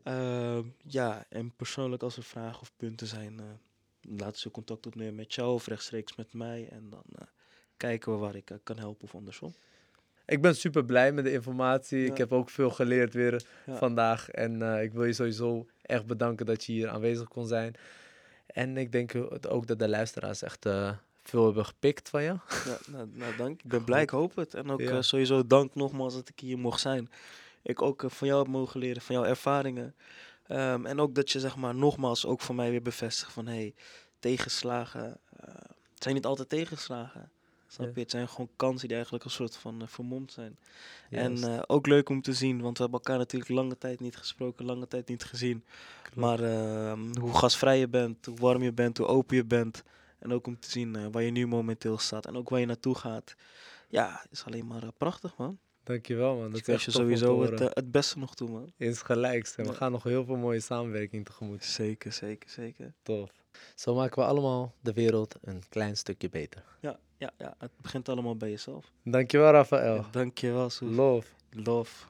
Ehm, 0.03 0.63
ja, 0.83 1.25
en 1.29 1.55
persoonlijk 1.55 2.03
als 2.03 2.17
er 2.17 2.23
vragen 2.23 2.61
of 2.61 2.71
punten 2.77 3.07
zijn, 3.07 3.41
laten 4.01 4.39
ze 4.39 4.51
contact 4.51 4.85
opnemen 4.85 5.15
met 5.15 5.33
jou 5.33 5.53
of 5.53 5.67
rechtstreeks 5.67 6.15
met 6.15 6.33
mij. 6.33 6.67
En 6.69 6.89
dan 6.89 7.03
kijken 7.87 8.11
we 8.11 8.17
waar 8.17 8.35
ik 8.35 8.49
eh, 8.49 8.57
kan 8.63 8.77
helpen 8.77 9.03
of 9.03 9.15
andersom. 9.15 9.53
ik 10.25 10.41
ben 10.41 10.55
super 10.55 10.85
blij 10.85 11.11
met 11.11 11.23
de 11.23 11.31
informatie. 11.31 11.99
Ja. 11.99 12.11
Ik 12.11 12.17
heb 12.17 12.31
ook 12.31 12.49
veel 12.49 12.69
geleerd 12.69 13.13
weer 13.13 13.45
Ja. 13.65 13.75
vandaag. 13.77 14.29
En 14.29 14.61
eh, 14.61 14.83
ik 14.83 14.93
wil 14.93 15.03
je 15.03 15.13
sowieso 15.13 15.67
echt 15.81 16.05
bedanken 16.05 16.45
dat 16.45 16.63
je 16.63 16.71
hier 16.71 16.89
aanwezig 16.89 17.27
kon 17.27 17.47
zijn. 17.47 17.75
En 18.45 18.77
ik 18.77 18.91
denk 18.91 19.11
ook 19.49 19.67
dat 19.67 19.79
de 19.79 19.87
luisteraars 19.89 20.41
echt 20.41 20.65
eh, 20.65 20.91
veel 21.23 21.45
hebben 21.45 21.65
gepikt 21.65 22.09
van 22.09 22.23
je. 22.23 22.27
Ja, 22.65 22.77
nou, 22.93 23.09
nou, 23.13 23.35
dank. 23.35 23.61
Ik 23.63 23.69
ben 23.69 23.83
blij, 23.83 24.01
ik 24.01 24.09
hoop 24.09 24.35
het. 24.35 24.53
En 24.53 24.69
ook 24.71 24.81
Ja. 24.81 25.01
sowieso 25.01 25.47
dank 25.47 25.75
nogmaals 25.75 26.13
dat 26.13 26.29
ik 26.29 26.39
hier 26.39 26.57
mocht 26.57 26.81
zijn. 26.81 27.09
Ik 27.61 27.81
ook 27.81 28.03
van 28.07 28.27
jou 28.27 28.39
heb 28.43 28.51
mogen 28.51 28.79
leren, 28.79 29.01
van 29.01 29.15
jouw 29.15 29.25
ervaringen. 29.25 29.95
Ehm, 30.47 30.85
en 30.85 30.99
ook 30.99 31.15
dat 31.15 31.31
je 31.31 31.39
zeg 31.39 31.55
maar 31.55 31.75
nogmaals 31.75 32.25
ook 32.25 32.41
voor 32.41 32.55
mij 32.55 32.69
weer 32.69 32.81
bevestigt 32.81 33.31
van 33.31 33.47
hey, 33.47 33.73
tegenslagen. 34.19 35.17
zijn 35.95 36.15
niet 36.15 36.25
altijd 36.25 36.49
tegenslagen. 36.49 37.31
Snap 37.73 37.95
je? 37.95 38.01
Het 38.01 38.11
zijn 38.11 38.27
gewoon 38.27 38.49
kansen 38.55 38.87
die 38.87 38.95
eigenlijk 38.95 39.25
een 39.25 39.31
soort 39.31 39.57
van 39.57 39.81
eh, 39.81 39.87
vermomd 39.87 40.31
zijn. 40.31 40.57
En 41.09 41.43
eh, 41.43 41.61
ook 41.67 41.87
leuk 41.87 42.09
om 42.09 42.21
te 42.21 42.33
zien, 42.33 42.61
want 42.61 42.77
we 42.77 42.83
hebben 42.83 42.99
elkaar 43.01 43.17
natuurlijk 43.17 43.51
lange 43.51 43.77
tijd 43.77 43.99
niet 43.99 44.17
gesproken, 44.17 44.65
lange 44.65 44.87
tijd 44.87 45.07
niet 45.07 45.23
gezien. 45.23 45.63
Maar 46.15 46.39
ehm, 46.39 47.17
hoe 47.19 47.33
gastvrij 47.33 47.79
je 47.79 47.87
bent, 47.87 48.25
hoe 48.25 48.37
warm 48.37 48.63
je 48.63 48.71
bent, 48.71 48.97
hoe 48.97 49.07
open 49.07 49.35
je 49.35 49.45
bent. 49.45 49.83
En 50.19 50.33
ook 50.33 50.47
om 50.47 50.59
te 50.59 50.69
zien 50.69 50.95
eh, 50.95 51.05
waar 51.11 51.23
je 51.23 51.31
nu 51.31 51.47
momenteel 51.47 51.97
staat 51.97 52.25
en 52.25 52.35
ook 52.35 52.49
waar 52.49 52.59
je 52.59 52.65
naartoe 52.65 52.95
gaat. 52.95 53.35
Ja, 53.87 54.25
is 54.31 54.45
alleen 54.45 54.67
maar 54.67 54.91
prachtig, 54.97 55.37
man. 55.37 55.59
Dankjewel 55.83 56.35
man. 56.35 56.49
Dat 56.49 56.59
Ik 56.59 56.61
is 56.61 56.65
wens 56.65 56.85
je 56.85 56.91
sowieso 56.91 57.41
het, 57.41 57.59
het 57.59 57.91
beste 57.91 58.19
nog 58.19 58.35
toe, 58.35 58.49
man. 58.49 58.73
Insgelijks. 58.77 59.55
En 59.55 59.65
we 59.65 59.73
gaan 59.73 59.91
nog 59.91 60.03
heel 60.03 60.25
veel 60.25 60.35
mooie 60.35 60.59
samenwerking 60.59 61.25
tegemoet. 61.25 61.63
Zeker, 61.63 62.11
zeker, 62.11 62.49
zeker. 62.49 62.93
Tof. 63.03 63.31
Zo 63.75 63.95
maken 63.95 64.19
we 64.19 64.27
allemaal 64.27 64.73
de 64.81 64.93
wereld 64.93 65.35
een 65.41 65.63
klein 65.69 65.97
stukje 65.97 66.29
beter. 66.29 66.63
Ja, 66.79 66.99
ja, 67.23 67.31
ja, 67.37 67.55
het 67.57 67.71
begint 67.81 68.09
allemaal 68.09 68.35
bij 68.35 68.49
jezelf. 68.49 68.91
Dankjewel 69.03 69.51
Rafael. 69.51 70.05
Dankjewel, 70.11 70.69
Soes. 70.69 70.95
Love. 70.95 71.27
Love. 71.51 72.05